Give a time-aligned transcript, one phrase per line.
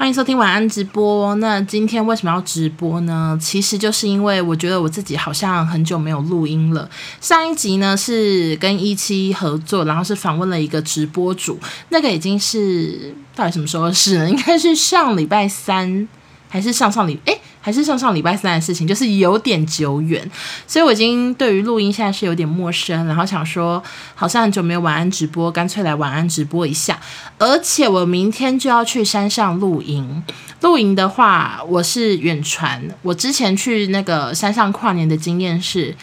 [0.00, 1.34] 欢迎收听晚安直播。
[1.34, 3.38] 那今天为什么要直播呢？
[3.38, 6.88] 其实就是因为我觉得我自己好像很久没有录音了。
[7.20, 11.60] 上一集呢是跟一期合作，然后是访问了一个直播主，
[11.90, 14.30] 那个已经是到底什么时候的事呢？
[14.30, 16.08] 应该是上礼拜三
[16.48, 17.20] 还是上上礼？
[17.26, 17.38] 诶。
[17.60, 20.28] 还是上上礼拜三的事情，就是有点久远，
[20.66, 23.82] 所以我已经对于录音现在是有点陌生，然后想说
[24.14, 26.98] 好像很久没有晚安直播，干脆来晚安直播一下。
[27.38, 30.22] 而且我明天就要去山上露营，
[30.60, 35.94] 露营的话我是远传，我之前去那个山上跨年的经验是。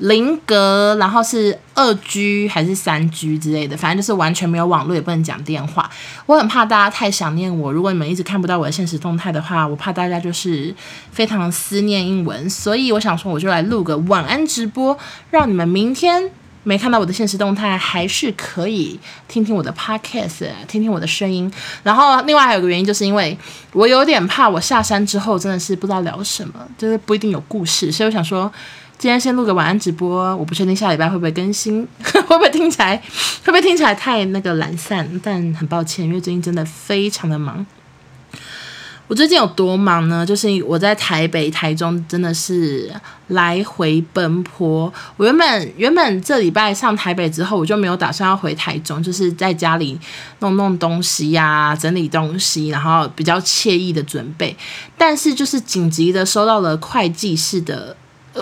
[0.00, 5.90] 林格，然后是二 G 还是三 G 之类的，反正就是完全没有网络，也不能讲电话。
[6.24, 10.74] 我很怕大家太想念我，如果你们一直看不到我的现实动态的话，我怕大家就是
[11.12, 12.48] 非常思念英文。
[12.48, 14.96] 所以我想说，我就来录个晚安直播，
[15.30, 16.30] 让你们明天
[16.62, 21.52] 没看到我的现实动态，还是可以听听我的 Podcast，听听我的声音。
[21.82, 23.36] 然后另外还有个原因，就是因为
[23.74, 28.50] 我有点怕我下山之后真的是不知道聊什么，就是不一定有故事，所以我想说。
[29.00, 37.64] 今天先录个晚安直播，我不确定下礼拜会不会更新， 会不会听起来会不会听起来太那个懒散，但很抱歉，因为最近真的非常的忙。
[39.06, 40.26] 我最近有多忙呢？
[40.26, 42.92] 就是我在台北、台中真的是
[43.28, 44.92] 来回奔波。
[45.16, 49.98] 我原本原本这礼拜上台北之后，我就没有打算要回台中，就是在家里
[50.40, 54.54] 弄弄东西呀、整理东西，然后比较惬意的准备。
[54.98, 57.96] 但是就是紧急的收到了会计室的。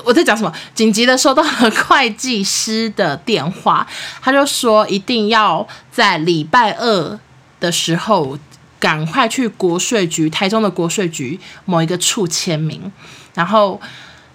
[0.05, 0.53] 我在讲什么？
[0.75, 3.87] 紧急的收到了会计师的电话，
[4.21, 7.19] 他就说一定要在礼拜二
[7.61, 8.39] 的时候
[8.79, 12.93] 赶快去国税局，台中的国税局某一个处签名，
[13.35, 13.81] 然后。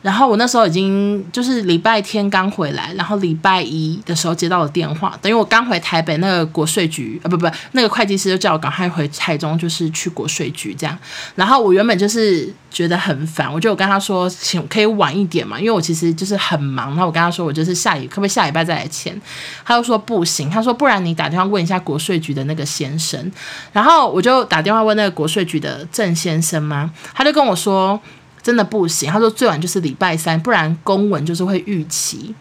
[0.03, 10.95] 然后我那时候已经就是礼拜天刚回来，然后礼拜一的时候接到了电话，等于我刚回台北，那个国税局啊，不不，那个会计师就叫我赶快回台中，就是去国税局这样。
[11.35, 16.89] 然后我原本就是觉得很烦，我就跟他说，请可以晚一点嘛，因为我其实就是很忙。
[16.89, 19.17] 然后我跟他说，我就是下礼可不可以下礼拜再来签？
[19.63, 23.31] 他就说不行，他说不然你打电话问一下国税局的那个先生。
[23.71, 27.97] 然后我就打电话问那个国税局的郑先生嘛，他就跟我说。
[28.43, 32.35] 真的不行，他说最晚就是礼拜三，不然公文就是会逾期，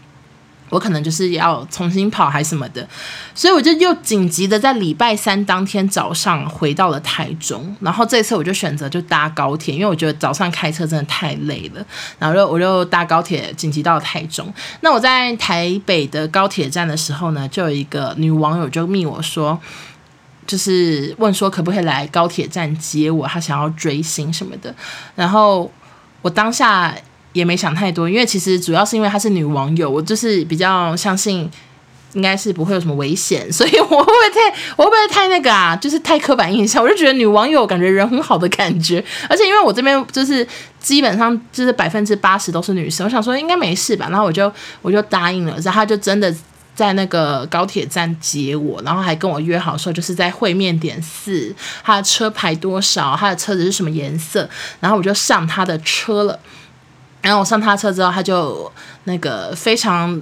[0.69, 2.85] 我可能就是要重新跑还什么的，
[3.37, 11.87] 所以我就又紧急的在礼拜三当天早上回到了台中，然后这次我就选择就搭高铁，因为我觉得早上开车真的太累了，
[12.19, 14.53] 然后就我就搭高铁紧急到了台中。
[14.81, 19.57] 那我在台北的高铁站的时候呢，就有一个女网友就密我说，
[20.49, 24.75] 就是问说可不可以来高铁站接我，她想要追星什么的，
[25.15, 25.71] 然后。
[26.22, 26.94] 我当下
[27.34, 31.50] 也没想太多，因为其实主要是因为她是女网友，我就是比较相信
[32.15, 35.75] 应该是不会有什么危险，所以我会不会太我会不会太那个啊？
[35.75, 40.47] 就是太刻板印象，我就觉得女网友感觉人很好的感觉，而且因为我这边就是
[40.78, 44.53] 基本上就是百分之八十都是女生，我想说应该没事吧，然后我就
[44.83, 46.33] 我就答应了，然后他就真的
[46.75, 54.49] 在那个高铁站接我，然后还跟我约好说就是在会面点四，他的车牌多少，他的车子是什么颜色，
[54.81, 56.38] 然后我就上他的车了。
[57.21, 58.72] 然后我上他车之后，他就
[59.05, 60.21] 那个非常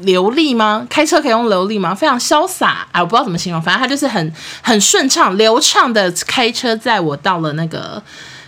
[0.00, 0.84] 流利吗？
[0.90, 1.94] 开车可以用流利吗？
[1.94, 3.00] 非常潇洒啊！
[3.00, 8.02] 我不知道怎么形容，反正他就是很很顺畅、流畅的开车载我到了那个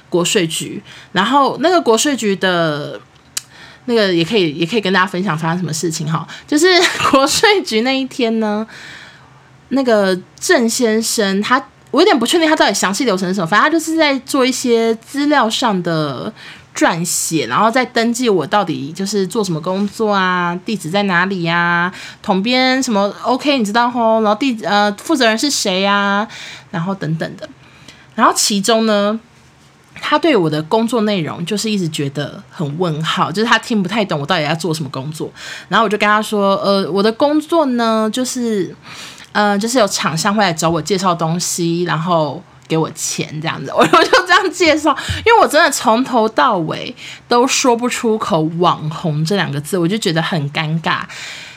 [0.08, 0.82] 国税局，
[1.12, 3.00] 然后那个国税局的。
[3.86, 6.26] 那个也可以，也可以跟大家分享发生什么事情哈。
[6.46, 6.66] 就是
[7.10, 8.66] 国税局那一天呢，
[9.70, 11.60] 那个郑先生他，
[11.90, 16.32] 我有点不确定他到底详细流程是什么，反正他就是在做一些资料上的
[16.74, 26.28] 撰写，然后再登记我到底就是做什么工作啊，地址在哪里呀、啊，统编什么 OK，你知道吼，然后地呃负责人是谁呀、啊，
[26.72, 27.48] 然后等等的，
[28.14, 29.18] 然后其中呢。
[30.00, 35.30] 他对我的工作内容就是一直觉得很问号，就是他听不太懂我到底要做什么工作。
[35.68, 38.74] 然后我就跟他说：“呃，我的工作呢，就是，
[39.32, 43.72] 呃，就是有厂商会来找我介绍东西，然后给我钱这样子。
[43.74, 46.94] ”我我就这样介绍，因为我真的从头到尾
[47.26, 51.00] 都说不出口“网红”这两个字，我就觉得很尴尬。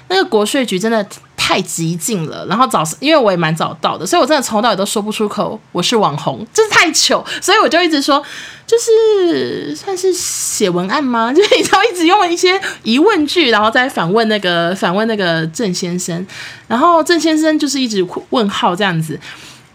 [0.07, 1.05] 那个国税局真的
[1.49, 8.23] 太激进了，然后早因为我也蛮早到的，所以我真的从头到尾都说不出口我是网红，就是太糗，所以我就一直说，
[8.67, 11.33] 就是算是写文案吗？
[11.33, 16.23] 就是你知道一直用一些疑问句，然后再反问那个反问那个郑先生，
[16.67, 19.19] 然后郑先生就是一直问号这样子。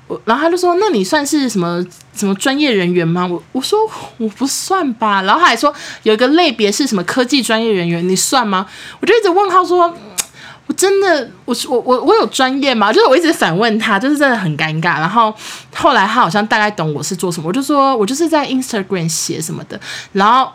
[0.06, 1.85] 我然后他就说：“那你算是什么
[2.15, 3.81] 什么专业人员吗？”我我说
[4.19, 5.23] 我不算吧。
[5.23, 5.75] 然后他还说
[6.05, 8.65] 有一个类别是什么科技专业人员，你算吗？
[9.00, 9.93] 我就一直问号说。
[10.67, 12.93] 我真的，我我我我有专业吗？
[12.93, 14.99] 就是我一直反问他，就是真的很尴尬。
[14.99, 15.35] 然后
[15.75, 19.79] 后来他好像大概懂我是做什么，我就说我就是在 Instagram 写什么的。
[20.13, 20.51] 然后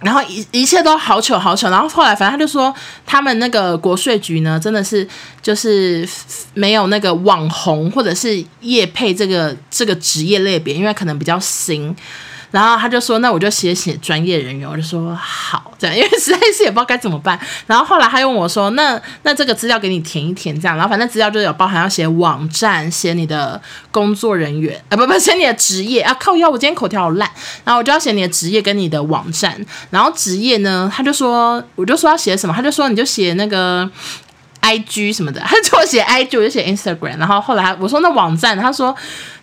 [0.00, 1.70] 然后一一切都好糗好糗。
[1.70, 2.74] 然后后来反正他就说，
[3.06, 5.08] 他们那个国税局呢，真的是
[5.40, 6.06] 就是
[6.52, 11.96] 没有那个网红或者是业配这个这个职业类别，因为可能比较新。
[12.54, 17.36] 然后他就说：“那我就写写专业人员。”我就说：“好，这样，因为实在是也不知道该怎么办。”
[17.66, 23.60] 然后后来他问我说：“那那这个资料给你填一填，这样。”然后反正资料就有包含要写网站、写你的
[23.90, 26.14] 工作人员，啊不不， 写你的职业啊。
[26.14, 27.28] 靠腰，我今天口条好烂。
[27.64, 29.60] 然后我就要写你的职业跟你的网站。
[29.90, 33.90] 然后职业呢，他就说，我就说要写什么，他就说你就写那个。
[34.60, 37.18] I G 什么的，他就写 I G，我就写 Instagram。
[37.18, 38.96] 然后后来我说那网站，他说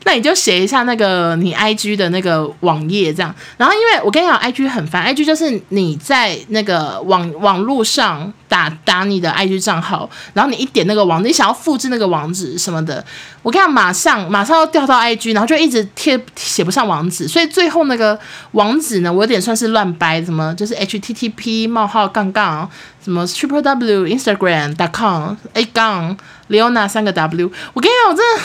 [0.03, 3.33] 那你就写一下那个你 I G 的那个网页这样。
[3.57, 13.03] 然后因为我跟你讲，I G 很烦，I G 就是你在那个网网络上打打你的 I G 账号，然后你一点那个网，你想要复制那个网址什么的，
[13.43, 18.19] 我跟你讲，马上马上要调到 I G，然后就一直贴写不上网址，所以最后那个
[18.51, 22.69] 网址呢，我有点算是乱掰，什么就是 H T T P 冒号杠杠。
[23.03, 26.15] 什么 triple w instagram dot com a 杠
[26.49, 28.41] leona 三个 w，我跟你讲，我真的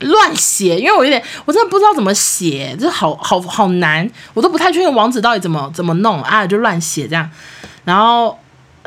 [0.00, 7.28] 乱写，因为我有点，我真的不知道怎么写，这好好好难，我都不太确定网址到底怎么怎么弄啊，就乱写这样，
[7.84, 8.38] 然后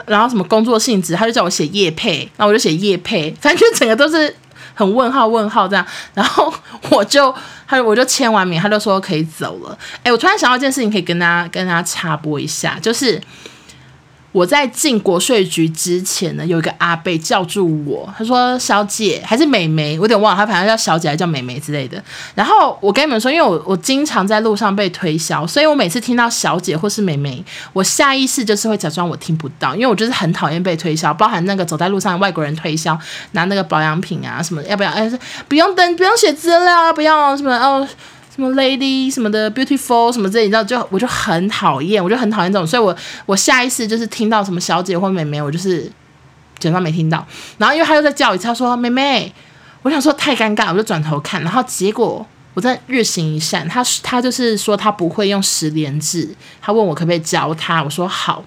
[0.06, 4.36] 然后什么工作性质，他就叫我写叶配，那我就写叶配，反正就整个都是
[4.74, 6.54] 很问号问号这样，然后
[6.89, 7.33] 我就
[7.68, 9.77] 他我就签完名，他就说可以走了。
[10.04, 13.21] 哎，我突然想到一件事情，可以跟大家跟大家插播一下，就是。
[14.33, 22.03] 我在进国税局之前呢，有一个阿伯叫住我，他说：“小姐还是美眉，我有点忘了，他反正叫小姐还是叫美眉之类的。”
[22.33, 27.44] 然后我跟你们说，因为我我经常在路上被推销，所以我每次听到小姐或是美眉，
[27.74, 32.97] 我下意识就是会假装我听不到，因为我就是很讨厌被推销，包含那个走在路上外国人推销
[33.33, 34.89] 拿那个保养品啊什么，要不要？
[34.89, 35.07] 哎，
[35.47, 37.88] 不用登，不用写资料，不要什么哦。
[38.35, 42.95] 什么 lady 什么的 beautiful 什么这，你知道就我就很讨厌，我就很讨厌这种，所以我
[43.27, 45.83] 我下意识就是听到什么小姐或妹妹，我就是
[46.57, 47.24] 假装没听到。
[47.59, 49.31] 然后因为他又在叫一次，他说妹妹，
[49.83, 52.25] 我想说太尴尬，我就转头看，然后结果
[52.56, 58.44] 我在日行一善，他他就是说他不会用十连制，他问我可不可以教他，我说好。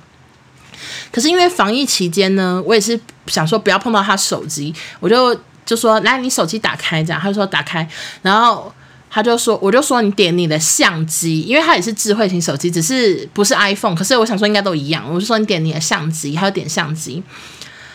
[1.13, 2.99] 可是因为防疫期间呢，我也是
[3.29, 7.89] 想说不要碰到他手机，我就就说来你手机打开这样，他就说打开，
[8.23, 8.73] 然后。
[9.17, 13.95] 他就说，我就说你点你的相机，因为它也是智慧型手机，只是不是 iPhone。
[13.95, 17.23] 可是我想说应该都一样，我就说你点你的相机，他就点相机，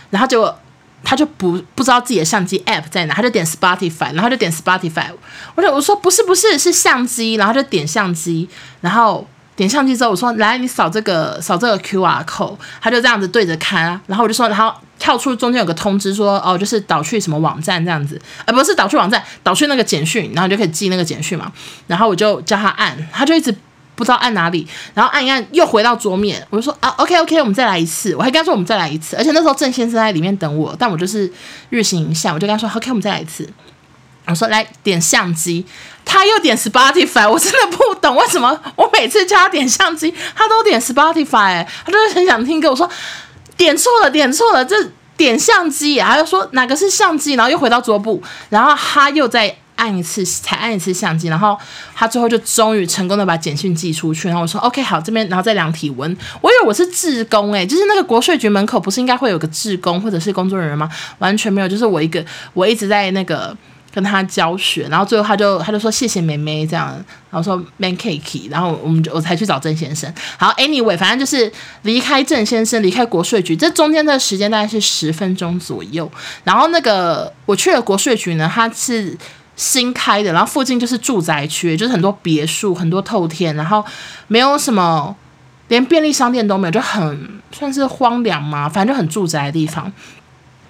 [0.10, 0.52] 然后就
[1.04, 5.12] 他就不不知道自己的相机 App 在哪，他就点 Spotify，然后就点 Spotify。
[5.54, 9.28] 我就我说不是不是是相机，然后就点相机，然后。
[9.54, 21.52] 点相机之后，我说来，你扫这个扫这个 QR code，他就这样子对着看，然后我就说，然后跳出中间有个通知说，哦，就是导去什么网站这样子，呃，不是导去网站，导去那个简讯，然后你就可以寄那个简讯嘛。
[21.88, 23.52] 然后我就叫他按，他就一直
[23.96, 31.32] 不知道按哪里，然后按一按又回到桌面，我就说啊，OK OK，我们再来一次，我还跟他说我们再来一次，而且那时候郑先生在里面等我，但我就是
[31.72, 33.50] 日行一善，我就跟他说 OK，我们再来一次。
[34.28, 35.66] 我说来点相机，
[36.06, 42.70] 他又点 Spotify，我真的不懂为什么我每次叫他点相机，他都点 Spotify，他就是很想听歌。
[42.70, 42.90] 我说
[43.62, 44.76] 点错了，点错了，这
[45.16, 48.20] 点相机，他又说哪个是相机，然后又回到桌布，
[48.50, 51.56] 然后他又再按一次，才按一次相机，然后
[51.94, 54.28] 他最后就终于成功的把简讯寄出去。
[54.28, 56.18] 然后我说 OK 好，这边然后再量体温。
[56.42, 60.90] 我以为我是志工诶，就是那个国税局门口不是应该会有个志工或者是工作人员吗？
[61.20, 62.26] 完全没有，就是我一个，
[62.56, 63.56] 我一直在那个。
[63.94, 66.88] 跟他教学，然后最后他就他就说谢谢妹妹这样，
[67.30, 70.12] 然后说 man cake，然后我们就我才去找郑先生。
[70.38, 76.10] 好，anyway，反正就是离开郑先生，离开国税局，这中间的时间大概是十分钟左右。
[76.44, 79.18] 然后那个我去了国税局呢，它是
[79.58, 83.84] 新开的，然后附近就是住宅区，就是很多别墅，很多透天，然后
[84.28, 85.14] 没有什么，
[85.68, 89.92] 连便利商店都没有，就很算是荒凉嘛，反正就很住宅的地方。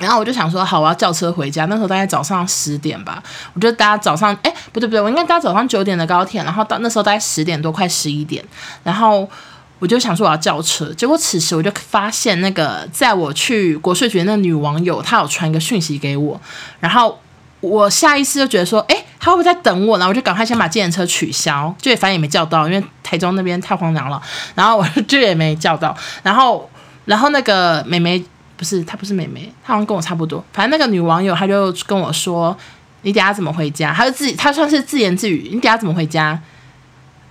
[0.02, 1.66] 然后我就想说，好，我要叫车回家。
[1.66, 3.22] 那时候大概早上十点吧，
[3.54, 6.44] 我就搭早上，哎，不对不对，我应该搭早上九点的高铁。
[6.44, 8.44] 然后到那时候大概十点多，快十一点。
[8.84, 9.30] 然后
[9.78, 16.42] 我就想说我要叫车，结果此时我就发现那个载我去国税局那女网友，她有传一个讯息给我。
[16.80, 17.20] 然后
[17.60, 20.08] 我下意识就觉得说，哎，她会不会在等我呢？
[20.08, 24.22] 我就赶快先把计程车取消，就也反正也没叫到，因为台中那边太荒凉了。
[24.56, 25.96] 然后我就也没叫到。
[26.24, 26.70] 然后
[27.06, 28.24] 然后那个美眉。
[28.62, 30.46] 不是，她不是妹妹，她好像跟我差不多。
[30.54, 32.56] 反正那个女网友，她就跟我说
[33.02, 36.40] ：“你等下怎么回家？”她就自己，她算是自言自语：“你等下怎么回家？”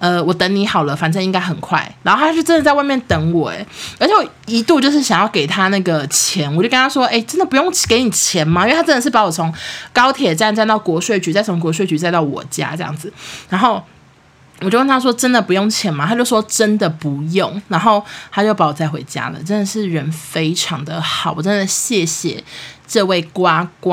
[0.01, 1.89] 呃，我等你好了，反正应该很快。
[2.03, 3.65] 然后她就真的在外面等我，诶，
[4.01, 8.67] 而且我一度就是想要给她那个钱，我就跟她说，诶，真的不用给你钱吗？
[8.67, 9.55] 因为她真的是把我从
[9.93, 13.13] 高铁站站到国税局，再从国税局再到我家这样子。
[13.49, 13.81] 然后
[14.61, 16.07] 我就问他说，真的不用钱吗？
[16.07, 17.61] 他就说真的不用。
[17.69, 22.43] 然后他就把我带回家了，真的是人非常的好，我真的谢谢
[22.87, 23.91] 这位呱呱。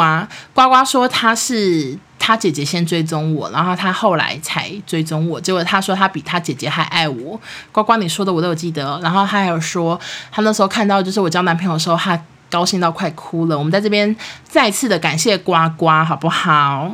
[0.54, 1.98] 呱呱说他是。
[2.20, 5.40] 他姐姐先追踪我，然后他后来才追踪我。
[5.40, 7.40] 结果他说他比他姐姐还爱我。
[7.72, 9.00] 呱呱，你说的我都有记得。
[9.02, 9.98] 然后他还有说，
[10.30, 13.58] 他那时候看到就是我交男朋友的时候，他高兴到快哭了。
[13.58, 16.92] 我们在这边再次的感谢呱呱，好不好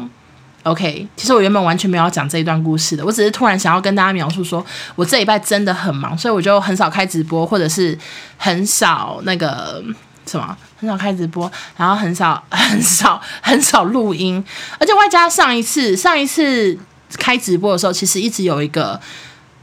[0.63, 1.07] ？OK。
[1.15, 4.65] 其实我原本完全没有要讲这一段故事的，我只是突然想要跟大家描述说，
[4.95, 7.97] 我这礼拜真的很忙，所以我就很少开直播，或者是
[8.37, 9.83] 很少那个。
[10.25, 10.55] 什么？
[10.79, 14.41] 很少开直播，然后很少 很少很少录音，
[14.79, 16.77] 而且外加上一次上一次
[17.17, 18.97] 开直播的时候，其实一直有一个，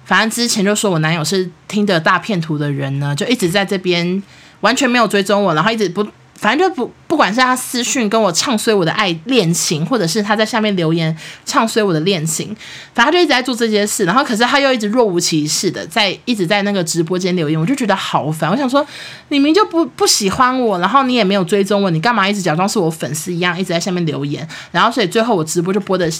[0.04, 4.22] 反正之前就说我男友是听的大片图的人呢，就一直在这边
[4.60, 6.06] 完全没有追踪我，然后一直不。
[6.40, 12.56] 反正就不，不管是他私讯跟我唱衰我的爱恋情，或者是他在下面留言唱衰我的恋情，
[12.94, 14.06] 反正他就一直在做这些事。
[14.06, 18.50] 然后，可是他又一直若无其事的在一直在那个直播间留言，我就觉得好烦。
[18.50, 18.86] 我想说，
[19.28, 24.48] 你明就不不喜欢我，然后你也没有追踪我，你干嘛一直假装是我粉丝一样，一直在下面留言？
[24.72, 26.10] 然后，所以最后我直播就播的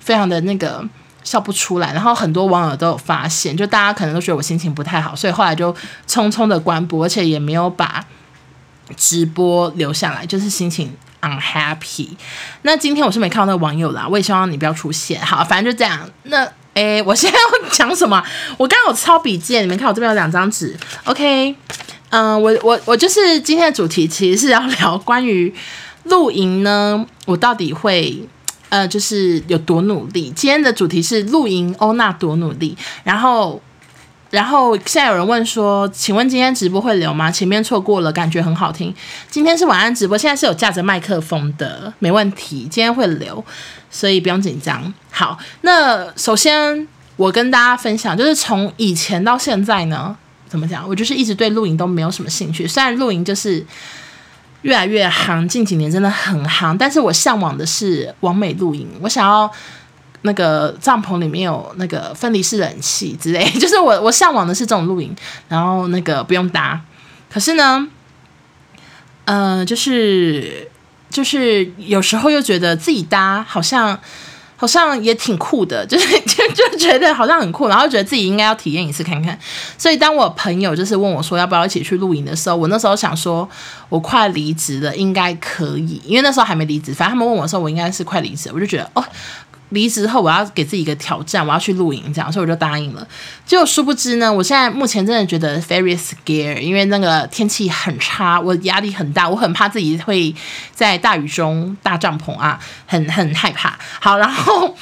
[0.00, 0.82] 非常的那个
[1.22, 1.92] 笑不出来。
[1.92, 5.70] 然后很多网友都有发现，就大家可能都觉得我心情不太好，所以后来就
[6.08, 8.02] 匆匆的关播，而且也没有把。
[8.96, 12.08] 直播留下来就是心情 unhappy。
[12.62, 15.20] 那今天我是没看到那个网友啦，我也希望你不要出现。
[15.20, 16.08] 好，反正就这样。
[16.24, 18.22] 那诶，我现在要讲什么？
[18.58, 20.76] 我刚刚有抄笔记，你们看我这边有两张纸。
[21.04, 21.56] OK，
[22.10, 25.52] 嗯，我我我就是今天的主题其实是要聊关于
[26.04, 28.22] 露营呢，我到底会
[28.68, 30.30] 呃就是有多努力。
[30.36, 33.60] 今天的主题是露营欧娜多努力，然后。
[34.30, 37.30] 然后现在有人问说，请问今天直播会留吗？
[37.30, 38.92] 前面错过了，感觉很好听。
[39.30, 42.62] 今天是晚安直播，现在是有架着麦克风的，没问题。
[42.62, 43.42] 今天会留，
[43.88, 44.92] 所以不用紧张。
[45.10, 50.16] 好，那首先我跟大家分享，就是从以前到现在呢，
[50.48, 50.86] 怎么讲？
[50.88, 52.66] 我就是一直对露营都没有什么兴趣。
[52.66, 53.64] 虽然露营就是
[54.62, 59.50] 越来越夯，近几年真的很夯，但是我向往的是完美露营，我想要。
[60.26, 65.16] 那个帐篷里面有那个分离式冷气之类， 就是我我向往的是这种露营，
[65.48, 66.78] 然后那个不用搭。
[67.32, 67.86] 可是呢，
[69.24, 70.68] 呃，就是
[71.08, 73.98] 就是有时候又觉得自己搭好像
[74.56, 79.38] 好像也挺酷的， 就是就就觉得好像很酷，然后觉得自己应该要体验一次看看。
[79.78, 83.48] 所以当我朋友就是问我说要不要一起去露营的时候，我那时候想说
[83.88, 86.94] 我快离职了，应该可以，因为那时候还没离职。
[86.94, 89.04] 反正他们问我的时候，我应该是快离职，我就觉得哦。
[89.70, 93.06] 离职后，我要给自己一个挑战，我要去露营，这样，所以我就答应了。
[93.44, 100.34] 结果殊不知呢，我现在目前真的觉得 very scared，因为那个天气很差，我压力很大，我很怕自己会
[100.72, 103.78] 在大雨中搭帐篷啊，很很害怕。
[104.00, 104.76] 好，然后。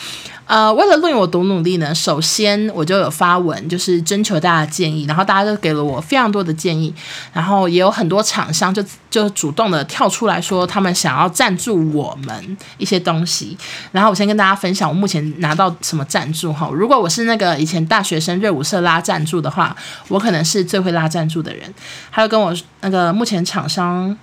[0.46, 1.94] 呃，为了录影我多努力呢？
[1.94, 6.94] 首先我就有发文，就是征求大家建议，然后大家都给了我非常多的建议，
[7.32, 13.56] 然后也有很多厂商就就主动的跳出来说他们想要赞助我们一些东西。
[13.90, 16.68] 然后我先跟大家分享我目前拿到什么赞助哈。
[16.70, 19.74] 如果我是那个以前大学生热舞社拉赞助的话，
[20.08, 21.72] 我可能是最会拉赞助的人。
[22.10, 24.14] 还有跟我那个目前厂商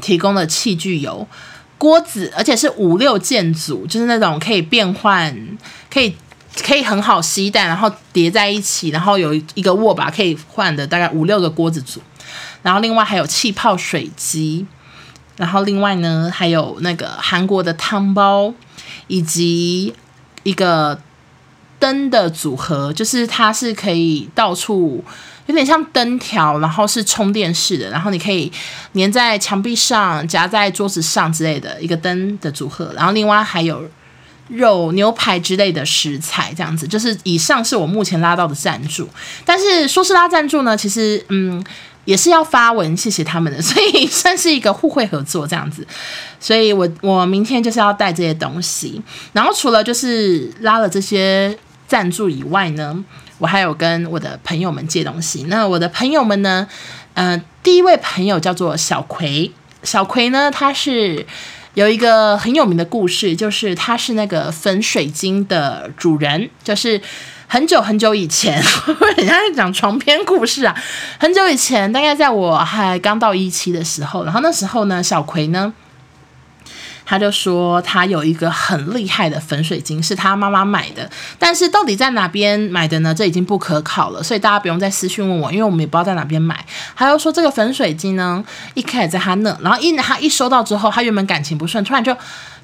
[0.00, 1.26] 提供的器具有。
[1.78, 5.34] 锅子，而且是五六件组，就是那种可以变换，
[5.90, 6.14] 可以
[6.62, 12.00] 可以很好吸带，然后叠在一起，然后有一个握把可以换的，大概五六个锅子组。
[12.62, 14.66] 然后另外还有气泡水机，
[15.36, 18.52] 然后另外呢还有那个韩国的汤包，
[19.06, 19.94] 以及
[20.42, 21.00] 一个
[21.78, 25.04] 灯的组合，就是它是可以到处。
[25.46, 28.50] 有点像灯条，然后是充电式的，然后你可以
[28.94, 32.92] 粘在墙壁上、夹在桌子上之类的一个灯的组合。
[32.96, 33.88] 然后另外还有
[34.48, 36.86] 肉、牛排之类的食材，这样子。
[36.88, 39.08] 就是以上是我目前拉到的赞助，
[39.44, 41.64] 但是说是拉赞助呢，其实嗯
[42.04, 45.86] 也是要发文谢谢他们的，所以算是一个互惠合作这样子。
[46.40, 49.00] 所以我我明天就是要带这些东西，
[49.32, 53.04] 然后除了就是拉了这些赞助以外呢。
[53.38, 55.44] 我还有跟我的朋友们借东西。
[55.48, 56.66] 那我的朋友们呢？
[57.14, 59.50] 嗯、呃，第一位朋友叫做小葵。
[59.82, 61.24] 小葵呢，他是
[61.74, 66.50] 有一个很有名的故事，就是他是那个粉水晶的主人。
[66.62, 67.00] 就是
[67.46, 68.62] 很久很久以前，
[69.16, 70.74] 人家在讲床边故事啊。
[71.18, 75.72] 很久以前，大概在我还刚到一期的时候，然后那时候呢，小葵呢。
[77.06, 81.08] 他就说他有一个很厉害的粉水晶，是他妈妈买的，
[81.38, 83.14] 但是到底在哪边买的呢？
[83.14, 86.66] 这已经不可考了，所以大家不用再私讯问我，因为我们也不知道在哪边买。
[86.94, 88.44] 他又说这个粉水晶呢，
[88.74, 92.14] 一开始在他那，然后一他一收到之后，他原本感情不顺，突然就。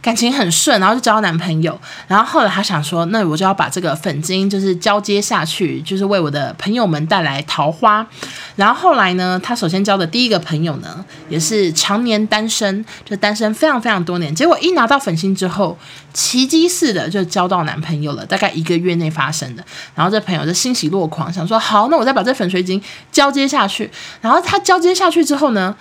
[0.03, 8.05] 感情很顺，然后就交男朋友，然后后来他想说，那我就要把这个粉晶就是交接下去，就是为我的朋友们带来桃花。
[8.57, 14.35] 然后后来呢，他首先交的第一个朋友呢，也是常年单身，就单身非常非常多年。
[14.35, 15.79] 结果一拿到粉晶之后，
[16.13, 19.65] 奇迹似的就交到男朋友了，大概一个月内发生的。
[19.95, 22.83] 然后这朋友就欣喜若狂，想说好，那我再把这粉水晶
[23.13, 23.89] 交接下去。
[24.21, 25.77] 然后他交接下去之后呢，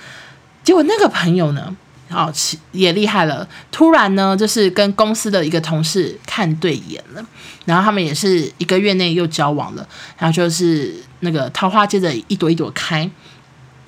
[0.63, 1.75] 结果那个朋友呢，
[2.12, 2.32] 哦，
[2.72, 3.48] 也厉害了。
[3.72, 7.25] 突然呢，就是跟公司的一个同事看对眼了，
[7.65, 9.88] 然后他们也是一个月内又交往了，
[10.18, 13.10] 然后就是那个桃花接着一朵一朵开。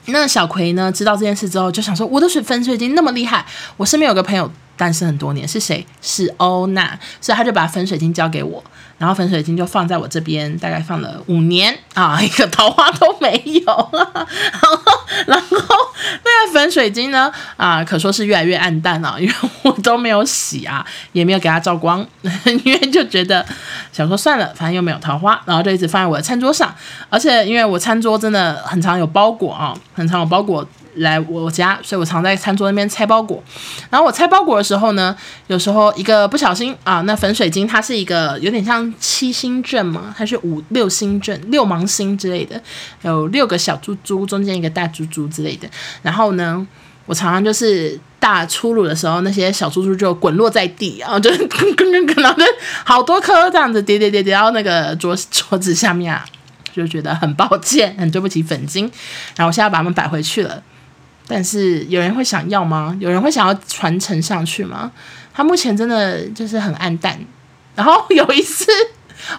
[0.07, 3.45] 那小葵呢，知道这件事之后，就想说，我的水粉水晶那么厉害，
[3.77, 4.51] 我身边有个朋友
[4.83, 5.87] 单身很多年，是谁？
[6.01, 8.61] 是欧娜，所以他就把粉水晶交给我。
[8.97, 13.63] 然后粉水晶就放在我这边，大概放了五年啊，一个桃花都没有。
[13.93, 14.91] 然后，
[15.25, 15.75] 然后
[16.25, 22.05] 那个粉水晶呢，啊，可说是越来越暗淡了，因为我都没有洗啊，也没有给它照光，
[22.65, 23.45] 因为就觉得
[23.93, 26.75] 想说算了，反正又没有桃花，然后就一直放在我的餐桌上。
[27.09, 30.67] 而且因为我餐桌真的很常有包裹啊，很常有包裹。
[30.95, 33.43] 来我家，所以我常在餐桌那边拆包裹。
[33.89, 35.15] 然后我拆包裹的时候呢，
[35.47, 42.61] 有时候一个不小心啊，那粉水晶它是一个有点像七星阵嘛，它是五六星阵、六芒星之类的，
[43.01, 45.67] 有六个小珠珠，中间一个大珠珠之类的。
[46.01, 46.65] 然后呢，
[47.05, 52.45] 我常常就是大出炉的时候，那些小珠珠就滚落在地，然后就跟跟跟跟，然后就
[52.83, 56.25] 好多颗这样子叠叠叠叠到那个桌桌子下面啊，
[56.73, 58.85] 就觉得很抱歉，很对不起粉晶。
[59.35, 60.61] 然后我现在把它们摆回去了。
[61.27, 62.95] 但是有人会想要吗？
[62.99, 64.91] 有人会想要传承上去吗？
[65.33, 67.19] 它目前真的就是很暗淡。
[67.75, 68.65] 然后有一次，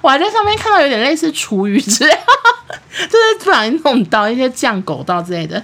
[0.02, 2.10] 我还在上面看到有点类似厨余之类，
[2.98, 5.62] 就是不小心弄到一些酱狗到之类的。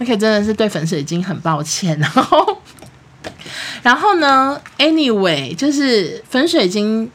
[0.00, 1.98] OK，真的是对粉水晶很抱歉。
[1.98, 2.62] 然后，
[3.82, 7.10] 然后呢？Anyway，就是粉水晶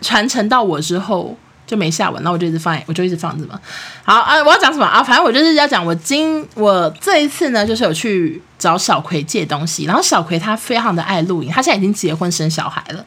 [0.00, 1.36] 传承到我之后。
[1.70, 3.56] 就没下文，那我就一直放，我就一直放着嘛。
[4.02, 5.00] 好啊，我要讲什么啊？
[5.00, 13.04] 反正我就是要讲，我今我这一次呢，就是有去找小葵借东西，然后小葵她非常的爱露营，她现在已经结婚生小孩了，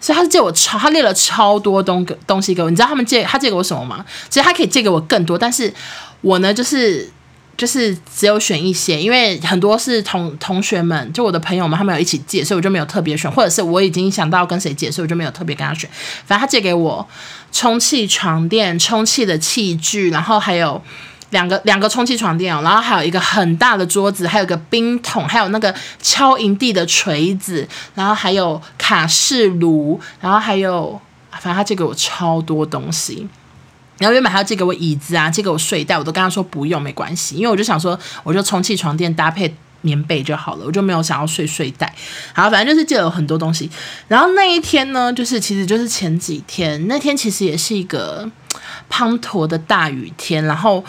[0.00, 2.70] 所以她是借我超，她列了超多东东西给我。
[2.70, 4.02] 你知道他们借他借给我什么吗？
[4.30, 5.70] 其实他可以借给我更多，但是
[6.22, 7.10] 我呢，就是。
[7.56, 15.88] 就是只有选一些，因为很多是同同学们，就我的朋友们，他们有一起借，所以我就没有特别选，或者是我已经想到跟谁借，所以我就没有特别跟他选。
[16.26, 17.06] 反正他借给我
[17.52, 20.82] 充气床垫、充气的器具，然后还有
[21.30, 33.26] 两个两个充气床垫哦，然后还有一个很大的桌子，还有个冰桶，还有那个敲营地的锤子，然后还有卡式炉，然后还有，反正他借给我超多东西。
[33.98, 41.94] 然后原本还要借给我椅子啊，借给我睡袋，我都跟他说不用，没关系，因为我就想说，我就充气床垫搭配棉被就好了，我就没有想要睡睡袋。
[42.32, 43.70] 好，反正就是借了很多东西。
[44.08, 48.30] 然后那一天呢，就是其实就是前几天，那天其实也是一个
[48.90, 50.84] 滂沱的大雨天，然后。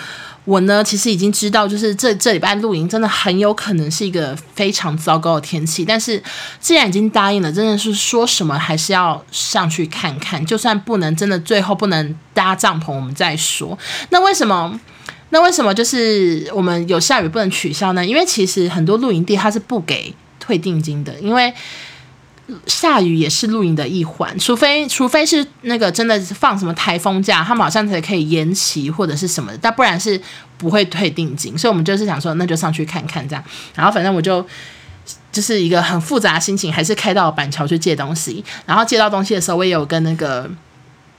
[0.47, 5.83] 我呢，其实已经知道，就是这这礼拜露营真的很有可能是一个非常糟糕的天气。
[5.83, 6.23] 但是
[6.61, 10.43] 既然已经答应了，真的是说什么还是要上去看看。
[10.45, 13.77] 就算不能真的最后不能搭帐篷，我们再说。
[14.09, 14.79] 那为什么？
[15.31, 18.05] 那为什么就是我们有下雨不能取消呢？
[18.05, 21.53] 因为其实很多露营地它是不给退定金的，因为。
[22.65, 30.19] 下雨也是露营的一环，除非除非是那个真的放什么台风假，他们好像才可以延期或者是什么的，但不然是
[30.57, 31.57] 不会退定金。
[31.57, 33.43] 所以我们就是想说，那就上去看看这样。
[33.75, 34.45] 然后反正我就
[35.31, 38.43] 就是一个很复杂的心情，还是开到板桥去借东西。
[38.65, 40.49] 然后借到东西的时候，我也有跟那个。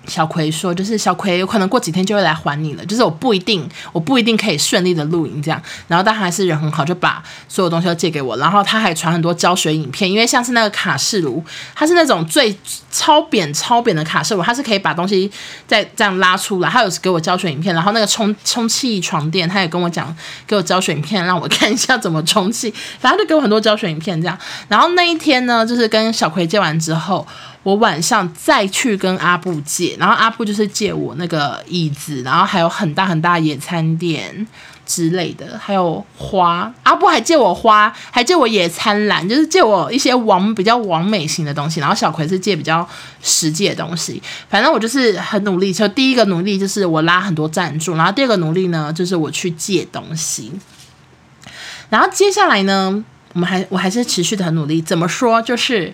[0.06, 5.60] 小葵说：“就是小葵有可能过几天就会来还你了，就是我不一定，我不一定可以顺利的露营这样。
[5.86, 8.34] 然后但还是人很好，就把所有东西都借给我。
[8.38, 12.56] 然后他还传很多教学影片，因为像是那个卡式炉，它是那种最
[12.90, 15.30] 超扁超扁的卡式炉，它是可以把东西
[15.66, 16.70] 再这样拉出来。
[16.70, 22.72] 他有给我教学影片，然后那个充充气床垫，他也跟我讲，给我教学影片，让我 看一下怎么充气。
[22.98, 24.38] 反正就给我很多教学影片这样。
[24.68, 27.26] 然后那一天呢，就是跟小葵借完之后。”
[27.68, 34.46] 我晚上再去跟阿布借，然后阿布就是借我那个椅子，然后还有很大很大野餐垫
[34.86, 36.72] 之类的，还有花。
[36.84, 41.78] 阿布还借我花，还借我野餐篮，就是借我一些网比较完美型的东西。
[41.78, 42.88] 然后小葵是借比较
[43.22, 44.22] 实际的东西。
[44.48, 45.70] 反正我就是很努力。
[45.70, 50.50] 就第一个努力就是我拉很多赞助，然后第二个努力呢就是我去借东西。
[51.90, 53.04] 然后接下来呢，
[53.34, 54.80] 我们还我还是持续的很努力。
[54.80, 55.42] 怎么说？
[55.42, 55.92] 就是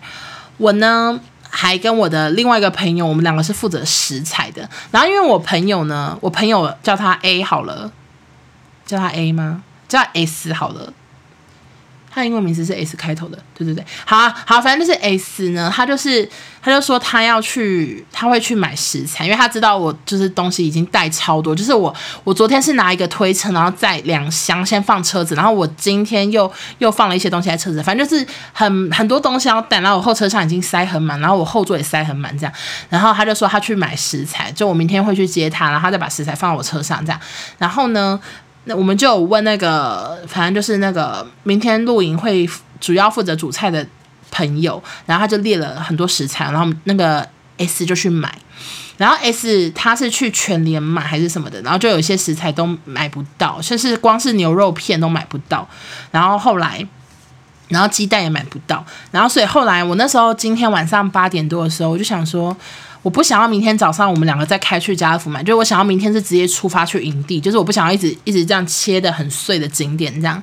[0.59, 1.19] 我呢，
[1.57, 4.69] 还跟我的另外一个朋友，我们两个是负责食材的。
[4.90, 7.93] 然后因为我朋友呢，我朋友叫他 A 好了，
[8.85, 9.62] 叫他 A 吗？
[9.87, 10.93] 叫他 S 好了。
[12.14, 16.29] 他英文名字是 S 开头的，对对对，好啊好，反正就是 S 呢，他就是
[16.62, 32.53] 他就说他要去，他会去买食材，因为他知道我就是东西已经带超多，就是我我昨天是拿一个推车，然后载两箱先放车子，然后我今天又又放了一些东西在车子，反正就是很很多东西要带，然后我后车厢已经塞很满，然后我后座也塞很满这样，
[32.88, 37.20] 然后他就说他去买食材，就我明天会去接他，然后他再把食材放到我车上这样，
[37.59, 38.20] 然后呢。
[38.64, 42.48] 那我们就有问那个，反正就是那个明天露营会
[42.81, 43.87] 主要负责煮菜的
[44.31, 47.27] 朋友，然后他就列了很多食材，然后那个
[47.59, 48.35] S 就去买，
[48.96, 55.68] 然后 S 他是去全联买还是什么的，然后就有一些食材都买不到，甚至光是牛肉片都买不到，
[56.11, 56.87] 然后后来，
[57.68, 62.57] 然后鸡蛋也买不到，然后所以后来我那时候今天晚上八点多的时候，我就想说。
[63.05, 70.43] 我不想要明天早上我们两个再开去家乐福买，就是我想要明天是直接出发去营地，就是我不想要一直一直这样切的很碎的景点，这样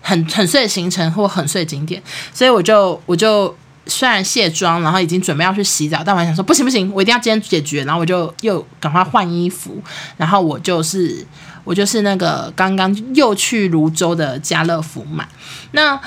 [0.00, 9.78] 很很碎的行程或很碎的景点，所以我就我就虽然卸妆，然后已经准备要去洗澡，但我还想说不行不行，我一定要今天解决，然后我就又赶快换衣服，
[10.16, 11.26] 然后我就是
[11.62, 15.28] 我就是那个刚刚又去泸州的家乐福买，
[15.72, 16.00] 那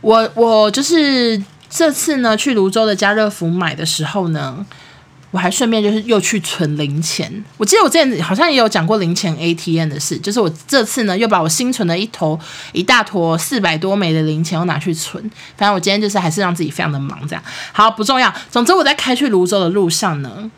[0.00, 4.64] 我我就是这次呢去泸州的家乐福买的时候呢。
[5.32, 12.38] 我还顺便就是又去存零钱，我记得我之前好像也有讲过零钱 ATM 的事，就是我这次呢又把我新存的一头
[12.72, 15.20] 一大坨四百多枚的零钱又拿去存，
[15.56, 17.42] 反正我今天就是还是让自己非常的忙这样，
[17.72, 20.50] 好不重要，总之我在开去泸州的路上呢。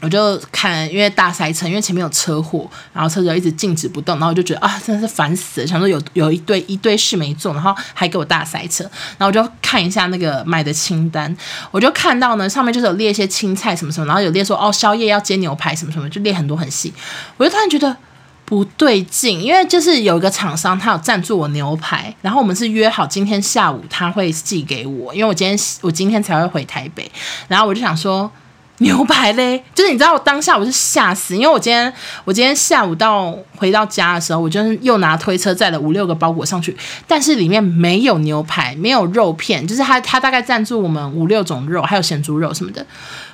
[0.00, 8.84] 我就看，因为大塞车，因为前面有车祸，然后车子一直静止不动，然后我就觉得啊，真的是烦死了，想说有有一堆一堆事没做，然后还给我大塞车，
[9.18, 11.36] 然后我就看一下那个买的清单，
[11.72, 16.92] 我就看到呢，上面就是有列一些青菜什么什么，然后有列说哦，宵夜要煎牛排什么什么，就列很多很细，
[17.36, 17.96] 我就突然觉得
[18.44, 27.10] 不对劲，因为就是有一个厂商他有赞助我牛排，然后我们是约好今天下午他会寄给我，因为我今天我今天才会回台北，
[27.48, 28.30] 然后我就想说。
[28.80, 31.92] 牛排嘞，就是你知道我当下我是吓死，因为我今天
[32.24, 42.86] 我今天下午到回到家的时候，我就是又拿推车载了五六个包裹上去，但是里面没有牛排，没有肉片，就是他他大概赞助我们五六种肉，还有咸猪肉什么的。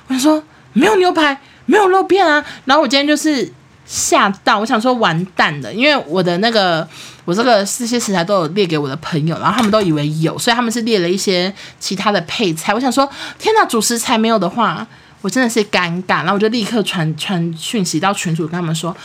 [0.07, 0.41] 我就说
[0.73, 3.47] 没有牛排，没有肉片啊，然后我今天就是
[3.85, 6.87] 吓到，我想说完蛋了，因为我的那个
[7.23, 12.73] 我这个这些食材都有列给我的朋友，然后他们都以为有，所以他们是列了一些其他的配菜。
[12.73, 14.87] 我想说天哪，主食材没有的话。
[15.25, 18.95] 我真的是尴尬，然后我就立刻传传讯息到群主跟他们说，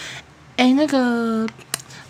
[0.54, 1.46] 哎，那个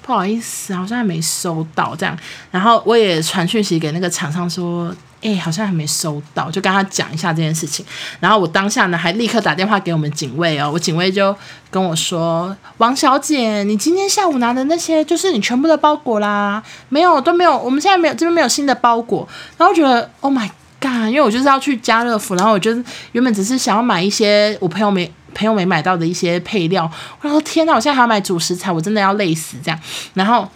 [0.03, 2.19] 不好意思，好像还没收到这样。
[2.51, 4.93] 然后我也传讯息给那个厂商说，
[5.23, 7.87] 哎，好像还没收到，就跟他讲一下这件事情。
[8.19, 11.33] 然后我当下呢还立刻打电话给我们警卫哦，我警卫就
[11.71, 19.29] 跟我说，王小姐，你今天下午拿的那些就是你全部的包裹啦，没有都没有，我们现在没有这边没有新的包裹。
[19.57, 20.51] 然后觉得，Oh my。
[20.81, 22.73] 干，因为我就是要去家乐福，然后我就
[23.13, 26.91] 原本只是想要买一些我朋友没朋友没买到的一些配料，
[27.21, 29.79] 我说天呐，我现在还要买主食材，我真的要累死这样。
[30.15, 30.49] 然后，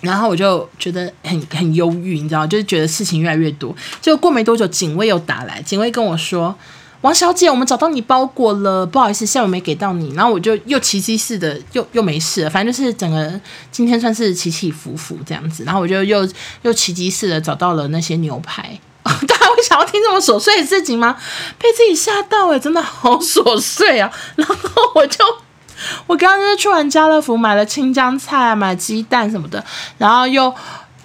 [0.00, 3.74] 然后我就觉得很很忧郁，你知道，就是觉得事情越来越多。
[4.00, 6.56] 就过没多久，警卫又打来，警卫跟我说
[7.02, 13.38] ：“王小姐，我们找到你包裹了，不好意思，下午没给到你。”然后我就又奇迹似的又又没事了，反正就是整个
[13.70, 15.64] 今天算是起起伏伏这样子。
[15.64, 16.26] 然后我就又
[16.62, 18.78] 又奇迹似的找到了那些牛排。
[19.26, 21.16] 大家会想要听这么琐碎的事情吗？
[21.58, 24.10] 被自己吓到诶，真的好琐碎啊！
[24.36, 24.56] 然后
[24.94, 25.24] 我就，
[26.06, 29.64] 我刚刚就是去完家乐福买了青江菜啊，买鸡蛋什么的，
[29.96, 30.52] 然后又，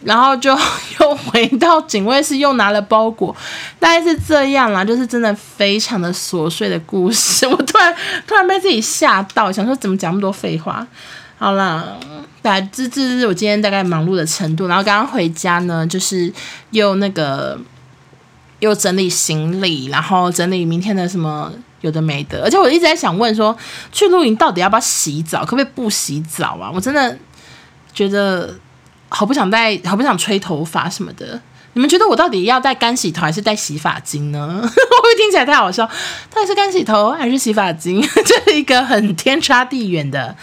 [0.04, 0.58] 然后就
[1.00, 3.36] 又回到警卫室，又拿了包裹，
[3.80, 7.48] 大概是这样啦，就是真的非常的琐碎的故事。
[7.48, 7.96] 我突然
[8.28, 10.86] 突然被自己吓到，想说怎么讲那么多废话？
[11.38, 11.86] 好啦，
[12.42, 14.68] 大概这这是我今天大概忙碌的程度。
[14.68, 16.32] 然后刚刚回家呢，就是
[16.72, 17.60] 又那个。
[18.64, 23.56] 又整理行李，然后整理明天的什么有的没的，而且我一直在想问说，
[23.92, 26.72] 去露营到底要不要洗澡，可不可以不洗澡啊？
[26.74, 27.18] 我真的
[27.94, 28.56] 觉得
[29.10, 31.42] 好不想带，好不想吹头发什么的。
[31.74, 34.48] 你们觉得我到底要带干洗头还是带洗发精呢？
[34.64, 35.86] 会不会听起来太好笑？
[36.34, 38.02] 到底是干洗头还是洗发精？
[38.26, 40.34] 这是一个很天差地远的。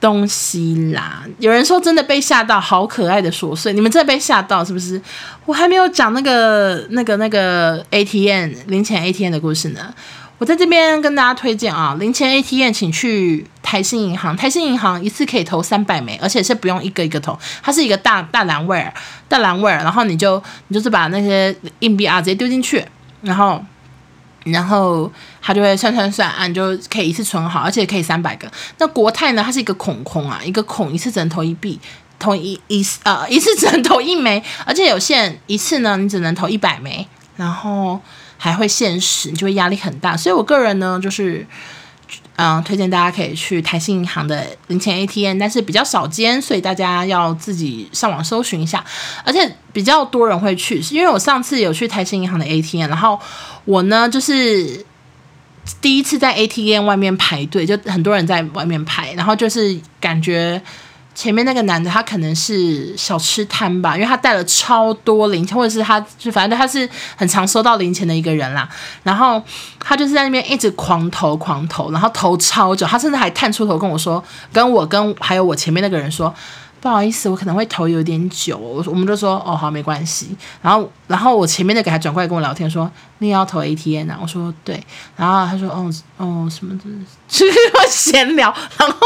[0.00, 5.00] 东西啦，有人说真的被吓到，好可爱的琐碎，你们真的被吓到是不是？
[5.44, 9.92] 我还没有讲那个那个那个 ATM 零钱 ATM 的故事呢。
[10.38, 18.94] 我在这边跟大家推荐啊，零钱 ATM，请去台新银行，台新银行一次可以投三百枚，而且是不用一个一个投，它是一个大大栏位儿，
[19.26, 22.84] 大栏位儿，然后你就你就是把那些硬币啊直接丢进去，
[23.22, 23.60] 然后
[24.44, 25.10] 然后
[25.48, 28.46] 它就会算算算啊，你就可以一次存好，而且可以三百个。
[28.76, 31.80] 那国泰呢，它是一个孔孔啊，一个孔一次只能投一币，
[32.18, 37.98] 投一一呃一次只能投一枚，而且有限一次呢，你只能投一百枚，然后。
[38.40, 40.16] 还会限时，你就会压力很大。
[40.16, 41.44] 所以我个人呢，就是，
[42.36, 48.84] 嗯，推荐大家可以去台新银行的零钱 ATM，但是比较少见，所以大家要自己上网搜寻一下。
[49.24, 53.18] 而且比较多人会去，因为我上次有去台新银行的 ATM，然后
[53.64, 54.86] 我呢就是
[55.80, 60.60] 第一次在 ATM 外面排队，就很多人在外面排，然后就是感觉。
[61.14, 68.68] 前面那个男的，他可能是小吃摊吧，因为他带了超多零钱，或者是他就反正他是很常收到零钱的一个人啦。
[69.02, 69.42] 然后
[69.80, 76.32] 他就是在那边一直狂投狂投，然后投超久，他甚至还探出头跟我说，跟我跟还有我前面那个人说，
[76.80, 78.56] 不好意思，我可能会投有点久。
[78.56, 80.36] 我我们就说哦好没关系。
[80.62, 84.18] 然后然后我前面的给他转过来跟我聊天说，你也要投 ATM 啊？
[84.20, 84.82] 我说对。
[85.16, 86.84] 然后他说哦哦什么的，
[87.28, 87.58] 就是
[87.90, 88.96] 闲聊， 然后。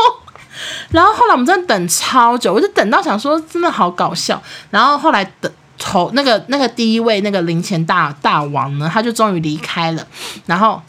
[0.90, 4.40] 然后后来我们真的等超久，我就等到想说真的好搞笑。
[4.70, 10.06] 然后后来等投那个那个第一位那个零钱大大王呢，他就终于离开了。
[10.44, 10.80] 然后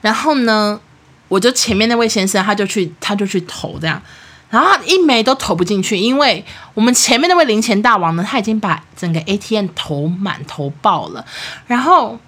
[0.00, 0.80] 然后呢，
[1.26, 4.00] 我就前面那位先生他就去他就去投这样，
[4.50, 11.24] 然后一枚都投不进去，因为我们前面那位零钱大王呢，他已经把整个 ATM 投满投爆了。
[11.66, 12.18] 然后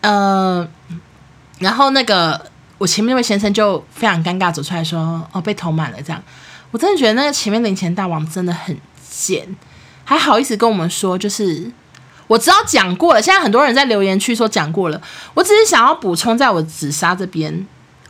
[0.00, 0.68] 呃，
[1.58, 2.50] 然后那个。
[2.78, 6.22] 我前面那位先生就非常尴尬走出来说：“哦，被投满了。”这样，
[6.70, 8.78] 我真的觉得那个前面零钱大王真的很
[9.10, 9.56] 贱，
[10.04, 11.72] 还好意思跟我们说，就是
[12.28, 13.20] 我知道讲过了。
[13.20, 15.02] 现在很多人在留言区说讲过了，
[15.34, 17.66] 我只是想要补充，在我紫砂这边，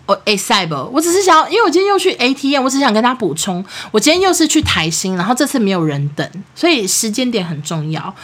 [0.09, 8.15] 哦，哎，赛博，我只是想要，因为我今天又去 ATM，我只想跟他补充，我今天又是去台新，然后这次没有人等，所以时间点很重要。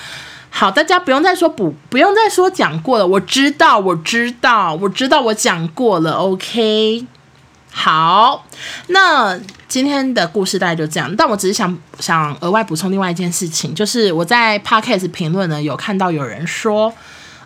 [0.49, 3.07] 好，大家不用再说补，不用再说讲过了。
[3.07, 6.13] 我知道，我知道，我知道，我讲过了。
[6.13, 7.05] OK，
[7.71, 8.47] 好，
[8.87, 11.15] 那今天的故事大概就这样。
[11.15, 16.95] 但我只是想想额外补充另外一件事情，就是我在 Podcast 评论呢有看到有人说，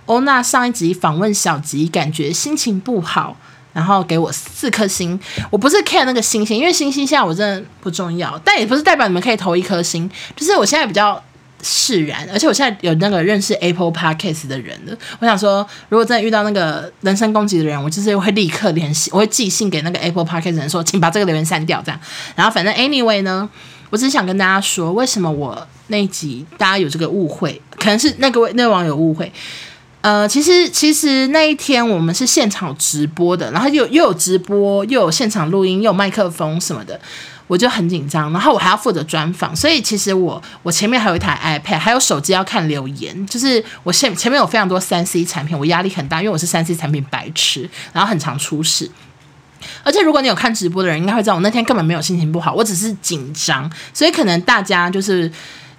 [0.07, 3.37] 欧娜上一集访问小吉，感觉心情不好，
[3.79, 5.19] 然后给我四颗星。
[5.51, 11.23] 我不是 care 那个星星，因为星星现在我真的不重要，但也不是代表你们可以投一颗星，就是我现在比较。
[11.61, 14.97] 释然，而且我现在有那个认识 Apple Podcast 的人了。
[15.19, 21.83] 我想说，如果真的遇到那个人身攻击的人，我就是会立刻联系，我会寄信给那个 Apple Podcast 人说，请把这个留言删掉。
[21.85, 22.01] 这样，
[22.37, 23.51] 然后反正 Anyway 呢，
[23.91, 29.33] 我只是想跟大家说，为什么我那一集大家有这个误会，可能是那个位那个网友误会。
[30.01, 37.01] 呃，其实其实那一天我们是现场直播的，然后又又有直播，又有现场录音，又有麦克风什么的。
[37.47, 48.91] 我就很紧张，然后我还要负责专访，所以其实我我前面还有一台 iPad，还有手机要看留言，就是我现前面有非常多三 C 产品，我压力很大，因为我是三 C 产品白痴，然后很常出事。
[49.83, 55.33] 而且如果你有看直播的人，应该会知道我那天根本没有心情不好，我只是紧张，所以可能大家就是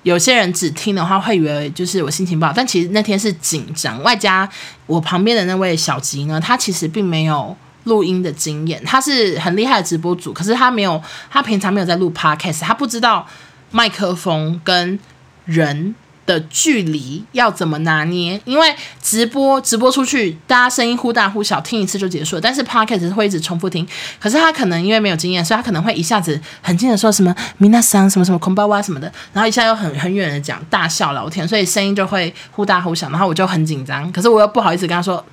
[0.04, 4.50] 有些人只听的话会以为就是我心情不好，但其实那天是紧张，外加
[4.86, 7.56] 我旁边的那位小吉呢，他其实并没有。
[7.86, 13.26] 录音的经验，他是很厉害的直播主，可是他没有，他平常没有在录 podcast，他不知道
[13.72, 15.00] 麦克风跟
[15.46, 15.96] 人
[16.30, 23.88] 的距离要怎么拿捏，因为直播直播出去，大家声音忽大忽小，听一次就结束了，但是 podcast 会一直重复听，
[24.20, 35.26] 可是他可能因为没有经验，所以他可能会一下子很近的说什么米娜桑什么什么空巴哇什么的，然后一下又很很远的讲大笑聊天，所以声音就会忽大忽小，然后我就很紧张，可是我又不好意思跟他说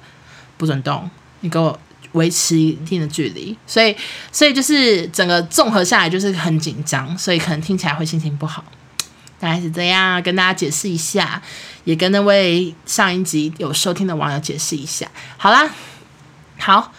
[0.56, 1.78] 不准动，你给我。
[2.12, 3.94] 维持一定的距离，所以
[4.32, 8.64] 所以就是整个综合下来就是很紧张，所以可能听起来会心情不好，
[9.38, 11.40] 大概是这样，跟大家解释一下，
[11.84, 15.06] 也跟那位上一集有收听的网友解释一下。
[15.36, 15.68] 好啦，
[16.58, 16.92] 好，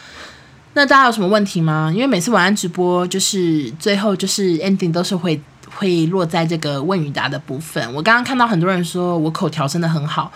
[0.74, 1.92] 那大家有什么问题吗？
[1.94, 5.42] 因为每次晚安直播就是最后就是 ending 都是会
[5.76, 7.94] 会落在这个问与答的部分。
[7.94, 10.32] 我刚刚看到很多人说我口条真的很好，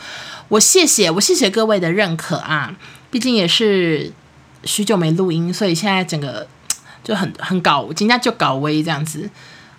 [0.47, 2.73] 我谢谢我谢谢各位的认可啊，
[3.09, 4.11] 毕竟也是。
[4.63, 6.47] 许久没录音，所以现在整个
[7.03, 9.27] 就很很搞，今天就搞微这样子。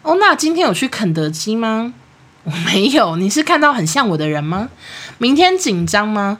[0.03, 1.95] 哦，那今天有去肯德基吗？
[2.45, 3.17] 我 没有。
[3.17, 4.69] 你是看到很像我的人吗？
[5.19, 6.39] 明天紧张吗？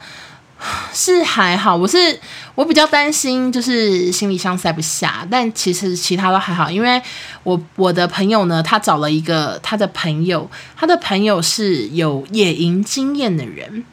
[0.93, 2.19] 是还好，我是
[2.55, 7.01] 我比较担心，就是行李箱塞不下，但其实其他都还好，因为
[7.43, 13.83] 我我的朋友呢，他找了一个他的朋友，他的朋友是有野营经验的人。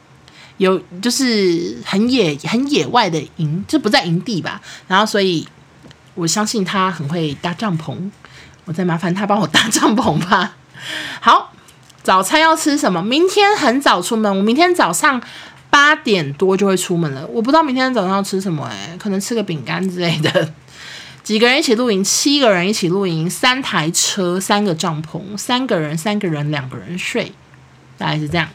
[0.57, 4.61] 有就是很野很野外的营，就不在营地吧。
[4.87, 5.47] 然后所以
[6.13, 7.97] 我相信他很会搭帐篷，
[8.65, 10.55] 我再麻烦他帮我搭帐篷吧。
[11.19, 11.51] 好，
[12.03, 13.01] 早餐要吃什么？
[13.01, 15.21] 明天很早出门，我明天早上
[15.69, 17.25] 八点多就会出门了。
[17.27, 20.51] 我不知道明天早上要吃什么，哎，可能吃个饼干之类的。
[21.23, 22.03] 几个人一起露营？
[22.03, 27.31] 七个人一起露营，三台车，三个帐篷，三个人，三个人，两个人睡，
[27.97, 28.49] 大概是这样。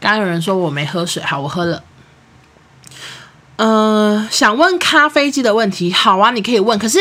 [0.00, 1.84] 刚刚有人说我没喝水，好，我喝了。
[3.56, 6.78] 呃，想问咖啡机的问题，好啊，你可以问。
[6.78, 6.98] 可是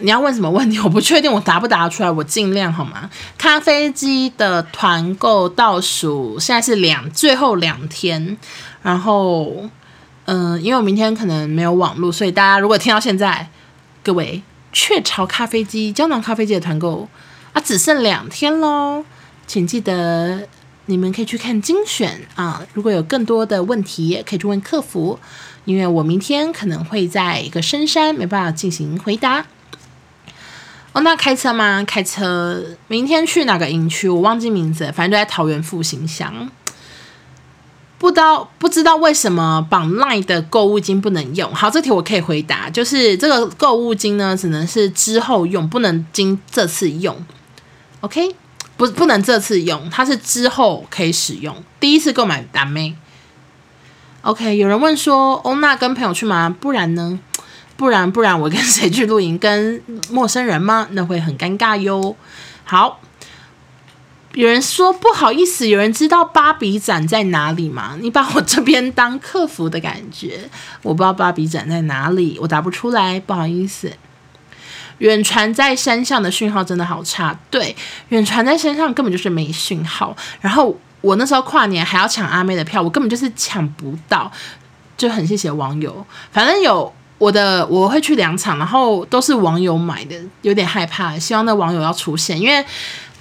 [0.00, 0.78] 你要问什么问题？
[0.80, 3.08] 我不确定，我答不答得出来，我尽量好吗？
[3.38, 8.36] 咖啡机的团购倒数现在是两，最后两天，
[8.82, 9.68] 然后。
[10.26, 13.48] 嗯、因为我明天可能没有网络，所以大家如果听到现在，
[14.04, 14.40] 各位
[14.72, 17.08] 雀巢咖啡机、胶囊咖啡机的团购
[17.52, 19.04] 啊，只剩两天喽，
[19.48, 20.46] 请记得
[20.86, 22.62] 你们可以去看精选啊。
[22.74, 25.18] 如果有更多的问题，也可以去问客服，
[25.64, 29.44] 因为我明天可能会在一个深山，没办法进行回答。
[30.92, 31.84] 哦，那开车吗？
[31.86, 34.08] 开车，明天去哪个营区？
[34.08, 36.50] 我忘记名字，反正就在桃园复兴乡。
[37.96, 41.54] 不知道不知道为什么绑 LINE 的购物金不能用？
[41.54, 47.14] 好，这题我可以回答，就是这个购物金呢，只能是之后用，不能经这次用。
[48.00, 48.34] OK，
[48.76, 51.54] 不不能这次用，它是之后可以使用。
[51.78, 52.94] 第一次购买达咩。
[54.22, 56.54] OK，有人问说，欧娜跟朋友去吗？
[56.58, 57.20] 不然呢？
[57.80, 59.38] 不然不然我跟谁去露营？
[59.38, 60.86] 跟陌生人吗？
[60.92, 62.14] 那会很尴尬哟。
[62.64, 63.00] 好。
[64.34, 67.96] 有人说不好意思，有人知道芭比展在哪里吗？
[68.00, 70.48] 你把我这边当客服的感觉，
[70.82, 73.90] 我不知道芭比展在哪里，我答不出来，不好意思。
[74.98, 77.74] 远传在山上的讯号真的好差，对，
[78.10, 80.14] 远传在山上根本就是没讯号。
[80.40, 84.30] 然后我那时候跨年还要抢阿妹的票，我根本就是抢不到，
[84.96, 86.06] 就很谢谢网友。
[86.30, 92.64] 反正有我的，我会去两场，然后都是网友买的，有点害怕，希望那网友要出现，因为。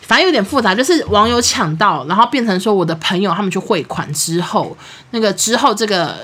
[0.01, 4.75] 反正有点复杂，就是网友抢到，然后变成说我的朋友他们去汇款之后，
[5.11, 6.15] 那个之后这个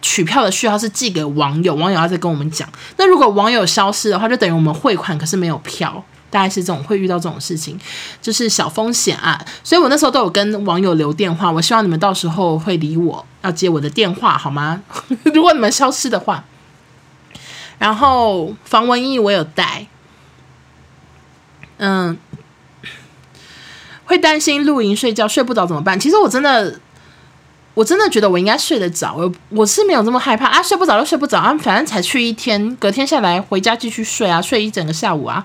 [0.00, 2.68] 取票的序号是寄给网友，网友要再跟我们讲。
[2.98, 7.76] 那如果网友消失的话，就等于我们汇款可是没有票，大概是这种会遇到这种事情，
[8.20, 9.44] 就是小风险啊。
[9.64, 14.80] 所以我那时候都有跟网友留电话，我希望你们到时候会理我，要接我的电话好吗？
[15.34, 16.44] 如果你们消失的话，
[17.82, 19.88] 然后防蚊液我有带，
[21.78, 22.16] 嗯。
[24.04, 25.98] 会担心露营睡觉睡不着怎么办？
[25.98, 26.78] 其实我真的，
[27.74, 29.14] 我真的觉得我应该睡得着。
[29.16, 35.44] 我我是没有这么害怕啊，睡不着就睡不着啊，反正才去一天，隔天下来回家继续睡啊，睡一整个下午啊。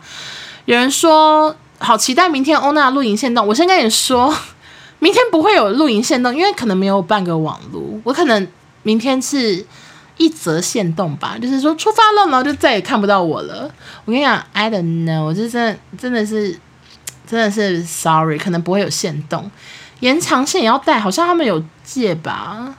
[0.65, 4.31] 有人说好期待明天欧娜露营限动，我先跟你说，
[4.99, 8.45] 明天不会有露营限动，因为可能没有半个网路，我可能
[8.83, 9.65] 明天是
[10.17, 13.69] 一则限动吧，就是说出发了，然后就再也看不到我了。
[14.05, 16.59] 我跟你讲，I don't know，我就真的真的是。
[17.29, 19.51] 真的是 sorry，可能不会有限动，
[19.99, 22.73] 延长线也要带，好像他们有借吧？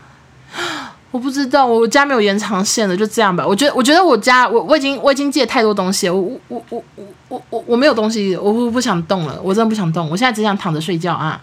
[1.12, 3.46] 我不知道，我家没有延长线的，就这样吧。
[3.46, 11.38] 我觉得，我觉得我家我我已经我已经借太多东西了，我我我我我我我没有东西，我不不想动了，我真的不想动，我现在只想躺着睡觉啊。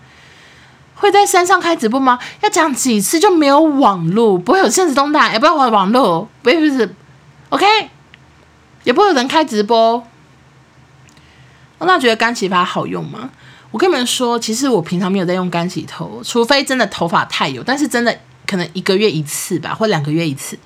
[1.06, 2.20] 会在山上开直播吗？
[2.42, 6.96] 要讲几次就没有网络，不会有现实动态，也不会有网络，不会不是
[7.50, 7.66] ，OK，
[8.84, 10.04] 也不会有人开直播。
[11.80, 13.30] 那觉得干洗发好用吗？
[13.70, 20.58] 我跟你们说，其实我平常没有在用干洗头，除非真的头发太油，但是真的可能一个月一次吧，或两个月一次，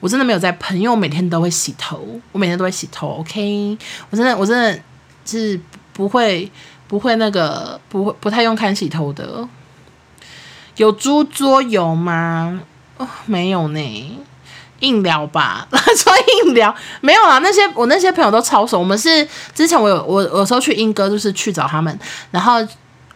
[0.00, 3.20] 我真的没有在喷，因为我每天都会洗头，我每天都会洗头。
[3.20, 3.78] OK，
[4.10, 4.80] 我真的我真的
[5.24, 5.60] 是
[5.92, 6.50] 不会
[6.88, 9.46] 不会那个不会不太用干洗头的。
[10.76, 12.60] 有猪桌游吗？
[12.96, 14.20] 哦，没有呢。
[14.80, 16.12] 硬聊吧， 说
[16.44, 17.38] 硬聊没有啊？
[17.38, 21.98] 那些我那些朋友都超熟，我们是之前我有我有时候去英哥就是去找他们，
[22.30, 22.54] 然后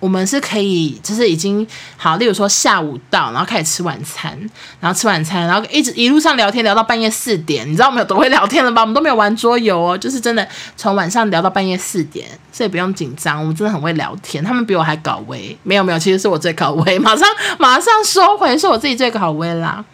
[0.01, 4.39] 我们是可以就是已经好，例如说下午到，然后开始吃晚餐，
[4.81, 8.83] 然后吃晚餐，然后一直一路上聊天聊到半夜四点，你知道我们有多会聊天了吧？
[8.83, 17.27] 我们都没有玩桌游哦，就是真的从晚上聊到半夜四点，所以不用紧张，我们真的很会聊天，他们比我还搞威，没有没有，其实是我最搞威，马上
[17.59, 19.85] 马上收回，是我自己最搞威啦。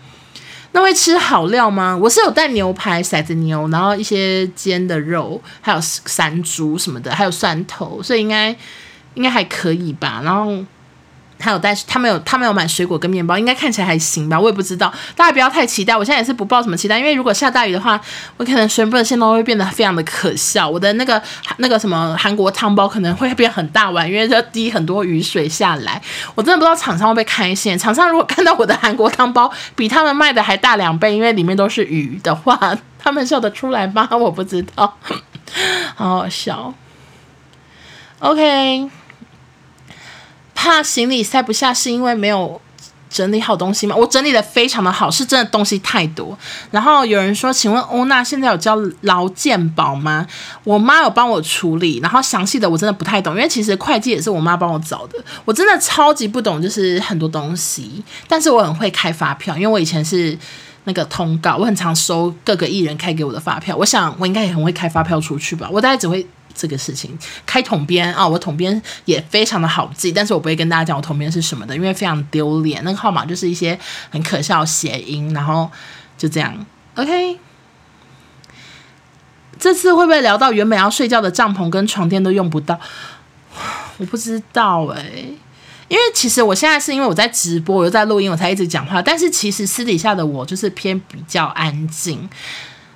[0.73, 1.97] 那会吃好料吗？
[1.97, 8.55] 我是有带牛排、骰子牛，然后一些煎的肉，还有山猪什么的，还有蒜头，所以应该
[9.15, 10.21] 应该还可以吧。
[10.23, 10.65] 然后
[11.37, 15.95] 他有带，他没有，他没有买水果跟面包，应该看起来还行吧，我也不知道，大家不要太期待。
[15.95, 18.01] 我现在也是不抱什么期待，因为如果下大雨的话，
[18.37, 20.67] 我可能全部的线都会变得非常的可笑。
[20.67, 21.21] 我的那个
[21.59, 26.01] 那个什么韩国汤包可能会变很大碗，因为要滴很多雨水下来。
[26.35, 27.79] 我真的不知道厂商会不会开线。
[27.79, 32.59] 厂商如果看到我的韩国汤包比他们卖的还大两倍，因为里面都是鱼的话，
[32.99, 34.09] 他们笑得出来吗？
[34.13, 34.97] 我不知道，
[35.97, 36.73] 好好笑。
[38.21, 38.89] OK。
[40.65, 42.59] 怕行李塞不下，是因为没有
[43.11, 43.95] 整理好东西吗？
[43.95, 46.37] 我整理的非常的好，是真的东西太多。
[46.71, 50.27] 然后有人说，请问欧娜现在有交劳健保吗？
[50.65, 58.03] 我妈有帮我处理，然后详细的我真的不太懂，因为其实会计也是我妈帮我找的，我真的超级不懂，就是很多东西。
[58.27, 60.39] 但是我很会开发票，因为我以前是
[60.85, 63.77] 那个通告，我很常收各个艺人开给我的发票。
[63.77, 66.27] 我想我应该也很会开发票出去吧，我大概只会。
[66.55, 72.83] 这个事情开统编啊，我统编也非常的好记，但是我不会跟大家讲我统编是什么的，因为非常丢脸。
[72.85, 73.79] 那个号码就是一些
[74.11, 75.71] 很可笑谐音，然后
[76.17, 76.55] 就这样。
[76.95, 77.39] OK，
[79.59, 82.79] 这次会不会聊到原本要睡觉的帐篷跟床垫都用不到？
[83.99, 85.05] 我不知道哎、
[85.89, 89.01] 因为其实我现在是因为我在直播，我又在录音，我才一直讲话。
[89.01, 92.29] 但是其实私底下的我就是偏比较安静。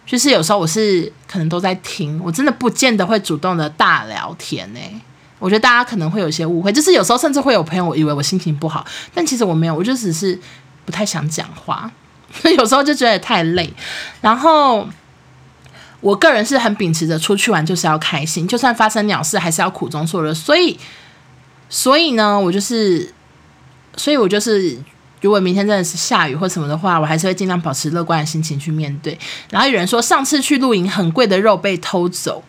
[0.09, 4.81] 就是有时候我是可能都在听，我真的不见得会主动的大聊天呢、
[5.39, 10.41] 我觉得大家可能会有些误会，就是有时候甚至会有朋友以为我心情不好，但其实我没有，我就只是
[10.87, 11.91] 不太想讲话。
[12.57, 13.71] 有时候就觉得太累。
[14.23, 14.89] 然后
[16.01, 20.33] 我个人是很秉持着出去玩就是要开心，就算发生鸟事还是要苦中作乐。
[20.33, 20.79] 所以，
[21.69, 23.13] 所以呢，我就是，
[23.99, 24.79] 所以我就是。
[25.21, 29.19] 如果明天真的是下雨或什么的话，我还是会尽量保持乐观的心情去面对。
[29.51, 32.45] 然后有人说，上次去露营很贵的肉被偷走，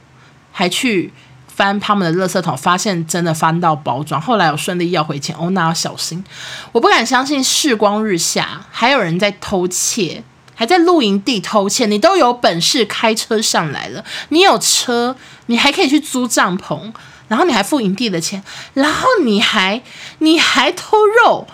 [0.51, 1.11] 还去
[1.47, 4.21] 翻他们的垃圾桶，发现真的翻到包装。
[4.21, 6.23] 后来有顺利要回钱，哦，那要小心。
[6.71, 11.85] 我不敢相信世光日下还有人在偷窃，还在露营地偷窃。
[11.87, 15.15] 你都有本事开车上来了，你有车，
[15.47, 16.93] 你还可以去租帐篷，
[17.27, 18.43] 然后你还付营地的钱，
[18.75, 19.81] 然后你还
[20.19, 20.95] 你还偷
[21.25, 21.47] 肉。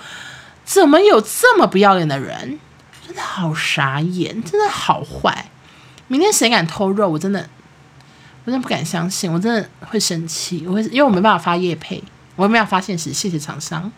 [0.66, 2.59] 怎么有这么不要脸的人？
[3.07, 5.51] 真的好傻眼，真的好坏。
[6.07, 7.47] 明天谁敢偷肉，我真的，
[8.43, 10.66] 我真的不敢相信，我真的会生气。
[10.68, 12.03] 我会，因为我没办法发夜配，
[12.36, 13.13] 我没办法发现实。
[13.13, 13.91] 谢谢厂商，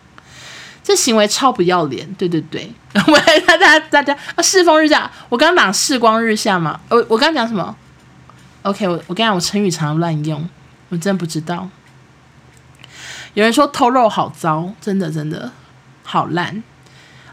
[0.84, 2.14] 这行为超不要脸。
[2.16, 6.80] 对对对，我大家大家啊，世风日下，我刚刚讲世光日下嘛？
[6.90, 7.74] 我我刚刚讲什么
[8.64, 10.48] ？OK，我我刚讲我成语常常乱用，
[10.90, 11.70] 我真的不知道。
[13.36, 15.52] 有人说偷肉好糟，真的真的。
[16.10, 16.64] 好烂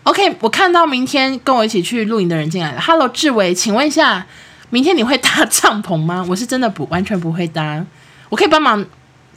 [0.03, 2.81] ，OK，我看到明天跟我一起去露营的人进来了。
[2.81, 4.27] Hello，志伟，请问一下，
[4.71, 6.27] 明天你会搭帐篷吗？
[6.29, 7.87] 我是真的不完全不会搭，
[8.31, 8.85] 我可以帮忙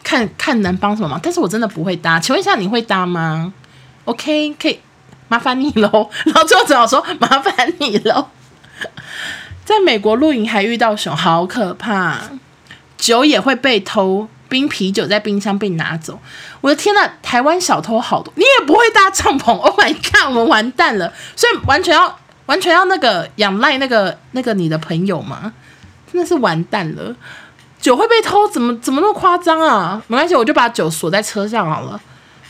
[0.04, 2.20] 看看能帮什么忙，但是我真的不会搭。
[2.20, 3.54] 请问一下，你会搭吗
[4.06, 4.80] ？OK，可以
[5.28, 6.10] 麻烦你喽。
[6.26, 8.30] 然后最后只好说 麻烦你喽。
[9.64, 12.22] 在美国露营还遇到熊，好可怕，
[12.98, 14.28] 酒也会被偷。
[14.50, 16.20] 冰啤酒在冰箱被拿走，
[16.62, 17.10] 我的天呐！
[17.22, 21.14] 台湾小偷好多，你也不会搭帐篷？Oh my god，我们完蛋了！
[21.36, 25.54] 所以完全要完全要那个仰赖那个那个你的朋友吗？
[26.12, 27.16] 真的是完蛋了！
[27.80, 30.02] 酒会被偷，怎么怎么那么夸张啊？
[30.08, 32.00] 没关系，我就把酒锁在车上好了。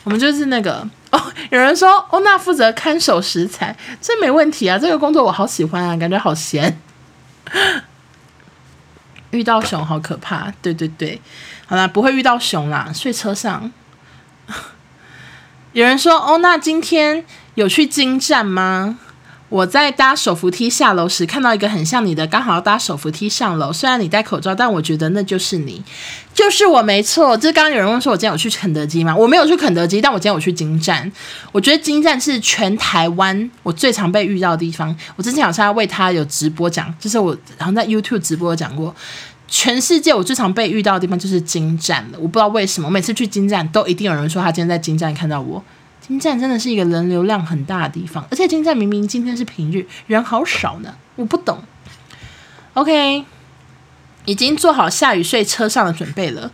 [0.04, 6.80] 我们就是那个哦，有人说欧娜负责看守食材，这没问题啊，这个工作我好喜欢啊，感觉好闲。
[9.38, 11.22] 遇到熊好可怕，对对对。
[11.68, 12.92] 好啦，不会遇到熊啦。
[12.94, 13.72] 睡车上，
[15.74, 17.24] 有人说：“哦，那今天
[17.56, 18.98] 有去金站吗？”
[19.50, 23.72] 我在搭手扶梯下楼时，看到一个很像你的，刚好要搭手扶梯上楼。
[23.72, 25.82] 虽然你戴口罩，但我觉得那就是你，
[26.34, 27.38] 就是我，没错。
[27.38, 31.10] 就是刚刚有人问说：“我今天有去肯德基吗？”我没有去肯德基，但我今天有去金站。
[31.54, 34.94] 我觉得金站是全台湾我最常被遇到的地方。
[35.16, 38.94] 我之前好像要为他有直播讲，就是我好像在 YouTube 直播讲过。
[39.48, 45.64] 全世界我最常被遇到的地方就是金站了，我不知道为什么，每次去金站都一定有人说他今天在金站看到我。
[46.08, 51.62] 金站真的是一个人流量很大的地方，而且金站明明今天是平日，人好少呢，我不懂。
[52.74, 53.26] OK，
[54.26, 56.50] 已经做好下雨睡车上的准备了。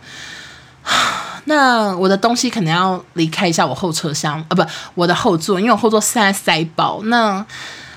[1.46, 7.00] 那我的东西可能要离开一下我后车厢啊，不，我的后座，因为我后座塞塞爆。
[7.04, 7.44] 那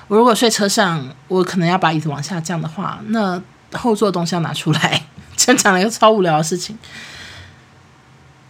[0.06, 3.42] 我如果睡车上，我可能要把椅子往下降的话，那。
[3.72, 5.02] 后座的东西要拿出来，
[5.36, 6.74] 真讲了一个超无聊的事情。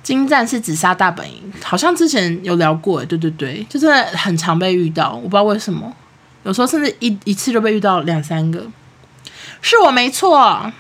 [0.09, 5.95] 金站是紫砂大本营，好像之前有聊过，对对对，就真的很常被遇到，我不知道为什么，
[6.45, 8.67] 有时候甚至一一次就被遇到两三个，
[9.61, 10.73] 是我没错。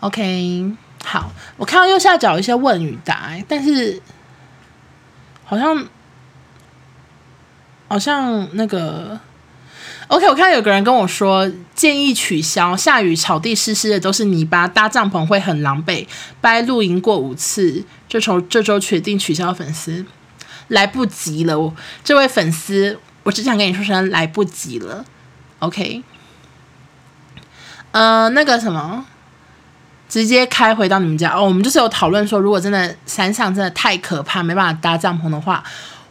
[0.00, 4.02] OK，好，我看到右下角有一些问与答，但是
[5.46, 5.86] 好像
[7.88, 9.18] 好像那个
[10.10, 16.06] ，OK，我看到有个人跟我说建议取消，下雨草地湿湿的都是泥巴，搭帐篷会很狼狈。
[16.40, 20.04] 掰露营过五次，这周这周决定取消粉丝，
[20.68, 21.72] 来不及了，
[22.04, 25.04] 这位粉丝，我只想跟你说声来不及了
[25.60, 26.02] ，OK。
[27.92, 29.06] 呃，那个什么。
[30.08, 31.44] 直接开回到你们家哦。
[31.44, 35.62] 我们就是有讨论说，如果真的山上真的太可怕，没办法搭帐篷的话，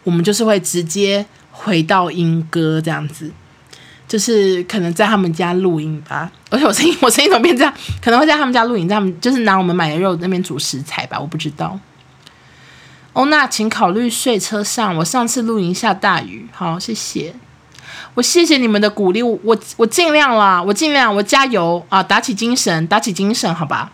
[0.06, 3.30] 我们就是会直接回到英歌这样子，
[4.10, 6.30] 就是可能在他们家露营吧。
[6.50, 7.74] 而且我声音 我声音怎么变这样？
[8.02, 11.80] 可能会在他们家露营，在他们就是拿我们买的肉那边煮食材吧，我不知道。
[13.14, 14.96] 哦，那请考虑睡车上。
[14.98, 17.34] 我上次露营下大雨，好，谢谢。
[18.16, 22.04] 我谢谢你们的鼓励，我我尽量啦，我尽量，我加油啊！
[22.04, 23.92] 打起精神，打起精神，好吧。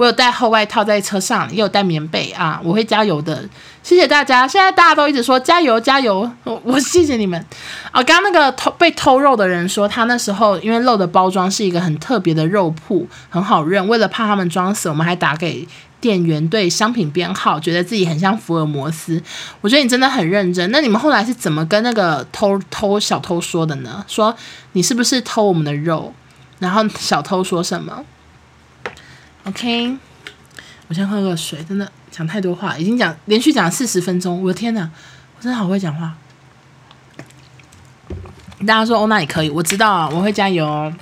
[0.00, 3.46] 我有带厚外套在车上，也有带棉被啊，我会加油的。
[3.82, 7.38] 谢谢大家，现在大家都一直说加油加油， 我我谢谢你们。
[7.90, 15.68] 啊，刚刚那个偷被偷肉的人说，他那时候因为肉的包装是一个很特别的肉铺，很好认，为了怕他们装死，我们还打给。
[16.00, 19.22] 店员对商品编号，觉得自己很像福尔摩斯。
[19.60, 20.70] 我觉得你真的很认真。
[20.70, 24.02] 那你们后来是怎么跟那个偷偷小偷说的呢？
[24.08, 24.34] 说
[24.72, 26.14] 你是不是偷我们的肉？
[26.58, 28.02] 然后小偷说什么
[29.50, 29.96] ？OK，
[30.86, 31.58] 我先喝个水。
[31.68, 34.40] 真的讲太多话，已经讲连续讲四十分钟。
[34.42, 34.88] 我的天哪，
[35.36, 36.14] 我真的好会讲话。
[38.60, 40.92] 大家说哦，那也可以，我知道啊，我会加油哦。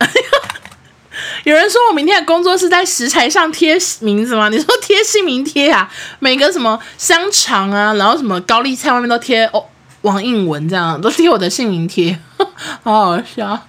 [1.44, 4.48] 有人说我明天的工作是在食材上贴名字吗？
[4.48, 5.88] 你说贴姓名贴啊？
[6.18, 9.66] 每个什么香肠啊，然后什么高丽菜外面都贴哦，
[10.00, 12.18] 王英文这样都贴我的姓名贴，
[12.82, 13.68] 好好笑。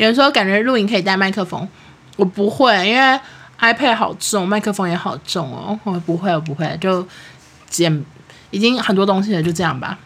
[0.00, 1.68] 有人说感觉录影可以带麦克风，
[2.16, 3.20] 我不会，因为
[3.60, 5.78] iPad 好重，麦克风也好重哦。
[5.84, 7.06] 我不会，我不会，就
[7.68, 8.02] 剪
[8.50, 9.98] 已经很多东西了，就这样吧。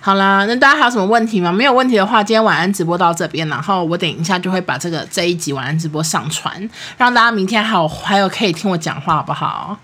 [0.00, 1.52] 好啦，那大家还有什么问题吗？
[1.52, 9.76] 没有问题的话，今天晚安直播到这边，然后我等一下就会把这个这一集晚安直播上传，让大家明天还有还有可以听我讲话，好不好？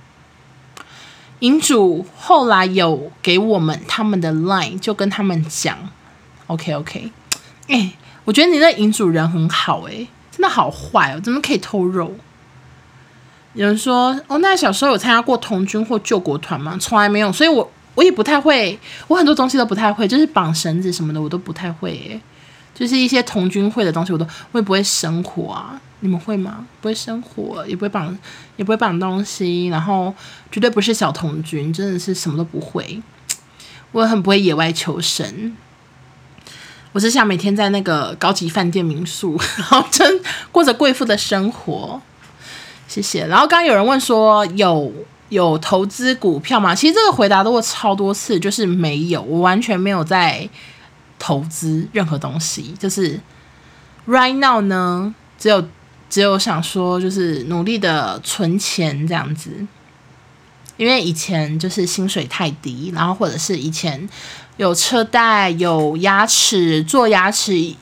[1.40, 5.76] 营主后来有给我们他们的 line，就跟他们讲
[6.46, 7.12] ，OK OK，
[7.68, 7.92] 哎、
[8.24, 12.14] 我觉得你那银主人很好、欸，真的好坏哦，怎么可以偷肉？
[13.54, 16.76] 有人说，哦，那小时候有参加过童军或救国团吗？
[16.80, 17.70] 从来没有，所以我。
[17.96, 22.20] 我也不太会，我很多东西都不太会，就是绑绳子什么的，我都不太会诶。
[22.72, 25.78] 就是一些童军会的东西，我都我也不会生火啊。
[25.98, 26.64] 你们会吗？
[26.80, 28.16] 不会生火，也不会绑，
[28.56, 30.14] 也不会绑东西，然后
[30.52, 33.02] 绝对不是小童军，真的是什么都不会。
[33.90, 35.54] 我很不会野外求生，
[36.92, 40.20] 我只想每天在那个高级饭店民宿， 然后真
[40.50, 42.00] 过着贵妇的生活。
[42.88, 43.26] 谢谢。
[43.26, 44.92] 然后刚刚有人问说有。
[45.30, 46.74] 有投资股票吗？
[46.74, 50.48] 其实这个回答都过超多次，就是没有，我完全没有在
[51.20, 52.74] 投资任何东西。
[52.80, 53.16] 就是
[54.08, 55.64] right now 呢，只有
[56.08, 59.52] 只有想说，就是努力的存钱这样子。
[60.80, 64.08] 因为以前就是薪水太低，然后或者是以前
[64.56, 67.74] 有车贷、有牙齿做牙齿。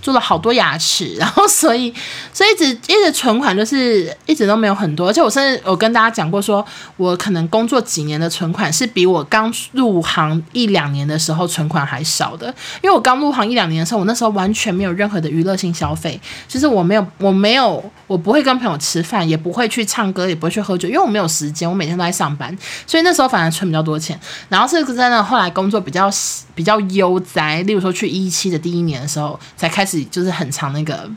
[0.00, 1.92] 做了好多牙齿， 然后所以
[2.32, 12.46] 所以一直一直存款就是一直都没有很多，而且我甚至有跟大家讲过说，说我可能工作几年的存款是比我刚入行一两年的时候存款还少的，
[12.82, 24.18] 因为我刚入行一两年的时候，我那时候完全没有任何的娱乐性消费，就是我没有我没有我不会跟朋友吃饭，也不会去唱歌，也不会去喝酒，因为我没有时间，我每天都在上班，所以那时候反而存比较多钱。
[24.48, 26.10] 然后是真的后来工作比较
[26.58, 30.04] 比较悠哉，例如说去一期的第一年的时候才开始。
[30.10, 31.08] 就是很常那个，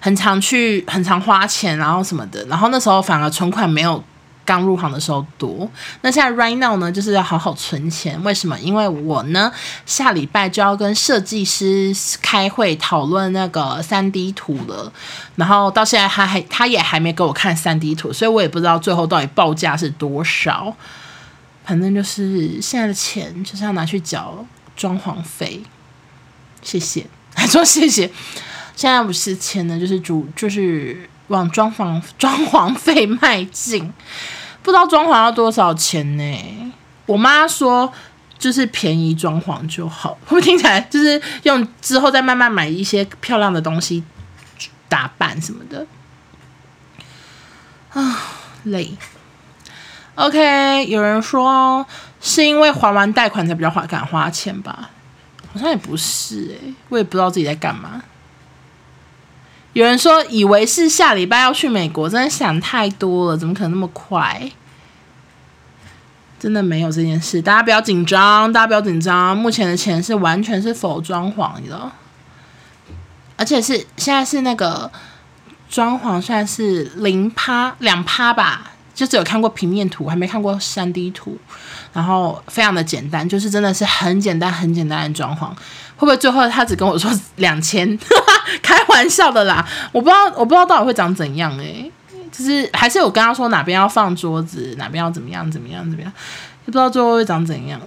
[0.00, 4.02] 很常去，很常花钱，然后什么的，然后那时候反而存款没有
[4.44, 5.70] 刚入行的时候多。
[6.00, 8.20] 那现在 right now 呢，就是要好好存钱。
[8.24, 8.58] 为什么？
[8.58, 9.52] 因为我呢
[9.86, 14.92] 下礼拜就要跟设计师开会讨论那个三 D 图了，
[15.36, 20.74] 然后到现在他还他也还没给我看三 D 图，所以我也不知道最后到底报价是多少。
[21.68, 24.42] 反正就是现在的钱就是要拿去缴
[24.74, 25.62] 装潢费。
[26.62, 27.06] 谢谢。
[27.36, 28.10] 还说谢谢，
[28.74, 33.92] 现在不是钱呢，就是主就是往装潢装潢费迈进，
[34.62, 36.72] 不知道装潢要多少钱呢？
[37.04, 37.92] 我妈说
[38.38, 44.02] 就是便宜装潢就好，会不会听起来就是用之后再慢慢买一些漂亮的东西
[44.88, 45.86] 打扮什么的
[47.90, 48.22] 啊，
[48.64, 48.96] 累。
[50.18, 51.86] OK，有人说
[52.20, 54.90] 是因为还完贷款才比较花敢花钱吧？
[55.52, 58.02] 好像也不是诶，我也不知道自己在干嘛。
[59.74, 64.50] 有人说以为是下礼拜要去美国，真的想太多了，怎么可能那么快？
[66.40, 69.36] 真的没有这件事，大家不要紧张，大家不要紧张。
[69.36, 71.92] 目前的钱是完全是否装潢的，
[73.36, 74.90] 而且是现在是那个
[75.70, 81.38] 装潢，算是零趴两趴吧，就只有看过平面图，还没看过三 D 图。
[81.92, 85.48] 然后非常的简单，就是真的是很简单很简单的装潢。
[85.96, 87.96] 会不会最后他只跟我说两千？
[88.60, 91.90] 开玩笑的啦，我不知道我不知道到底会长怎样诶、
[92.32, 96.12] 就是还是我跟他说哪边要放桌子，哪边要怎么样怎么样怎么样，
[96.64, 97.80] 也不知道最后会长怎样。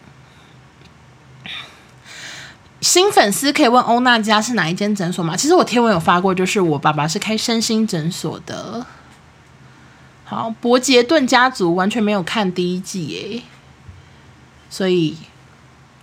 [2.82, 5.38] 新粉丝可以问欧娜家是哪一间诊所吗？
[5.38, 8.84] 其实我贴文有发过，就是我爸爸是开身心诊所的。
[10.32, 13.42] 好，伯杰顿家族完全没有看第一季耶，
[14.70, 15.18] 所以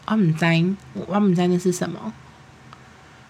[0.04, 0.62] 我们在
[1.06, 2.12] 我们在那是什么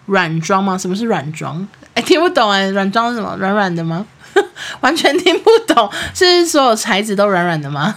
[0.07, 0.77] 软装吗？
[0.77, 1.65] 什么是软装？
[1.93, 3.37] 哎，听不懂哎，软装是什么？
[3.37, 4.05] 软软的吗？
[4.81, 7.95] 完全听不懂，是所有材质都软软的吗？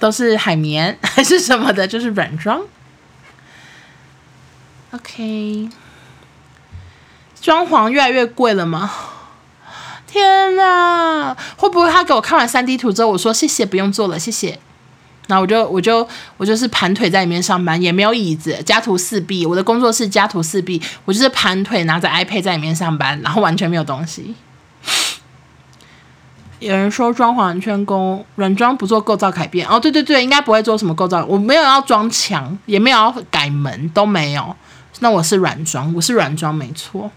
[0.00, 1.86] 都是海绵还是什么的？
[1.86, 2.60] 就是软装。
[4.90, 5.68] OK，
[7.40, 8.90] 装潢越来越贵了吗？
[10.06, 11.36] 天哪！
[11.56, 14.58] 会不会他给我看完 3D 图之后，我说谢谢，不用做了，谢谢。
[15.26, 19.44] 然后我就我就我就是盘腿在里面上班，也没有椅子，家徒四壁。
[19.44, 24.36] 我的工作室家徒四壁，我就是盘腿拿着 iPad 在里面上班，然后完全没有东西。
[26.60, 34.56] 有人说装潢圈工软装不做构造改变哦，对对对，应该不会做什么构造，我没有要装墙，也没有要改门，都没有。
[35.00, 37.10] 那我是软装，我是软装没错。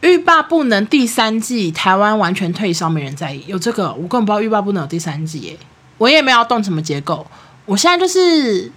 [0.00, 3.44] 欲罢不能第三季台湾完全退烧，没人在意。
[3.46, 5.58] 有这个，我根本不知道欲罢不能有第三季耶。
[5.98, 7.26] 我也没有动什么结构，
[7.66, 8.72] 我现在就是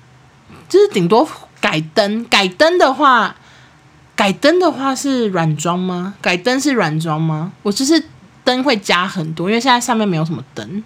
[0.67, 1.28] 就是顶多
[1.61, 3.36] 改灯，改灯的话，
[4.15, 6.15] 改灯的话是软装吗？
[6.21, 7.53] 改灯是软装吗？
[7.63, 8.03] 我就是。
[8.45, 10.84] 灯会加很多，因为现在上面没有什么灯。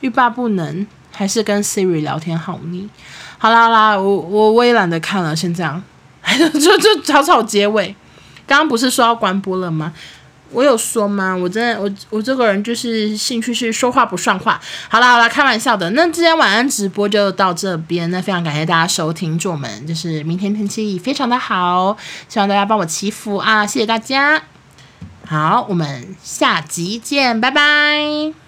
[0.00, 2.88] 欲罢不能，还是跟 Siri 聊天好腻。
[3.36, 5.84] 好啦好啦，我我我也懒得看了，先这样，
[6.54, 7.94] 就就草草结尾。
[8.46, 9.92] 刚刚不是说要关播了吗？
[10.50, 11.34] 我有说吗？
[11.34, 14.60] 我真的我我这个人就是兴趣是说话不算话。
[14.90, 15.88] 好啦好啦，开玩笑的。
[15.90, 21.96] 那今天晚安直播就到这边，那非常感谢大家收听，祝我们就是明天天气非常的好，
[22.28, 24.42] 希望大家帮我祈福啊，谢谢大家。
[25.26, 28.41] 好，我们下集见，拜拜。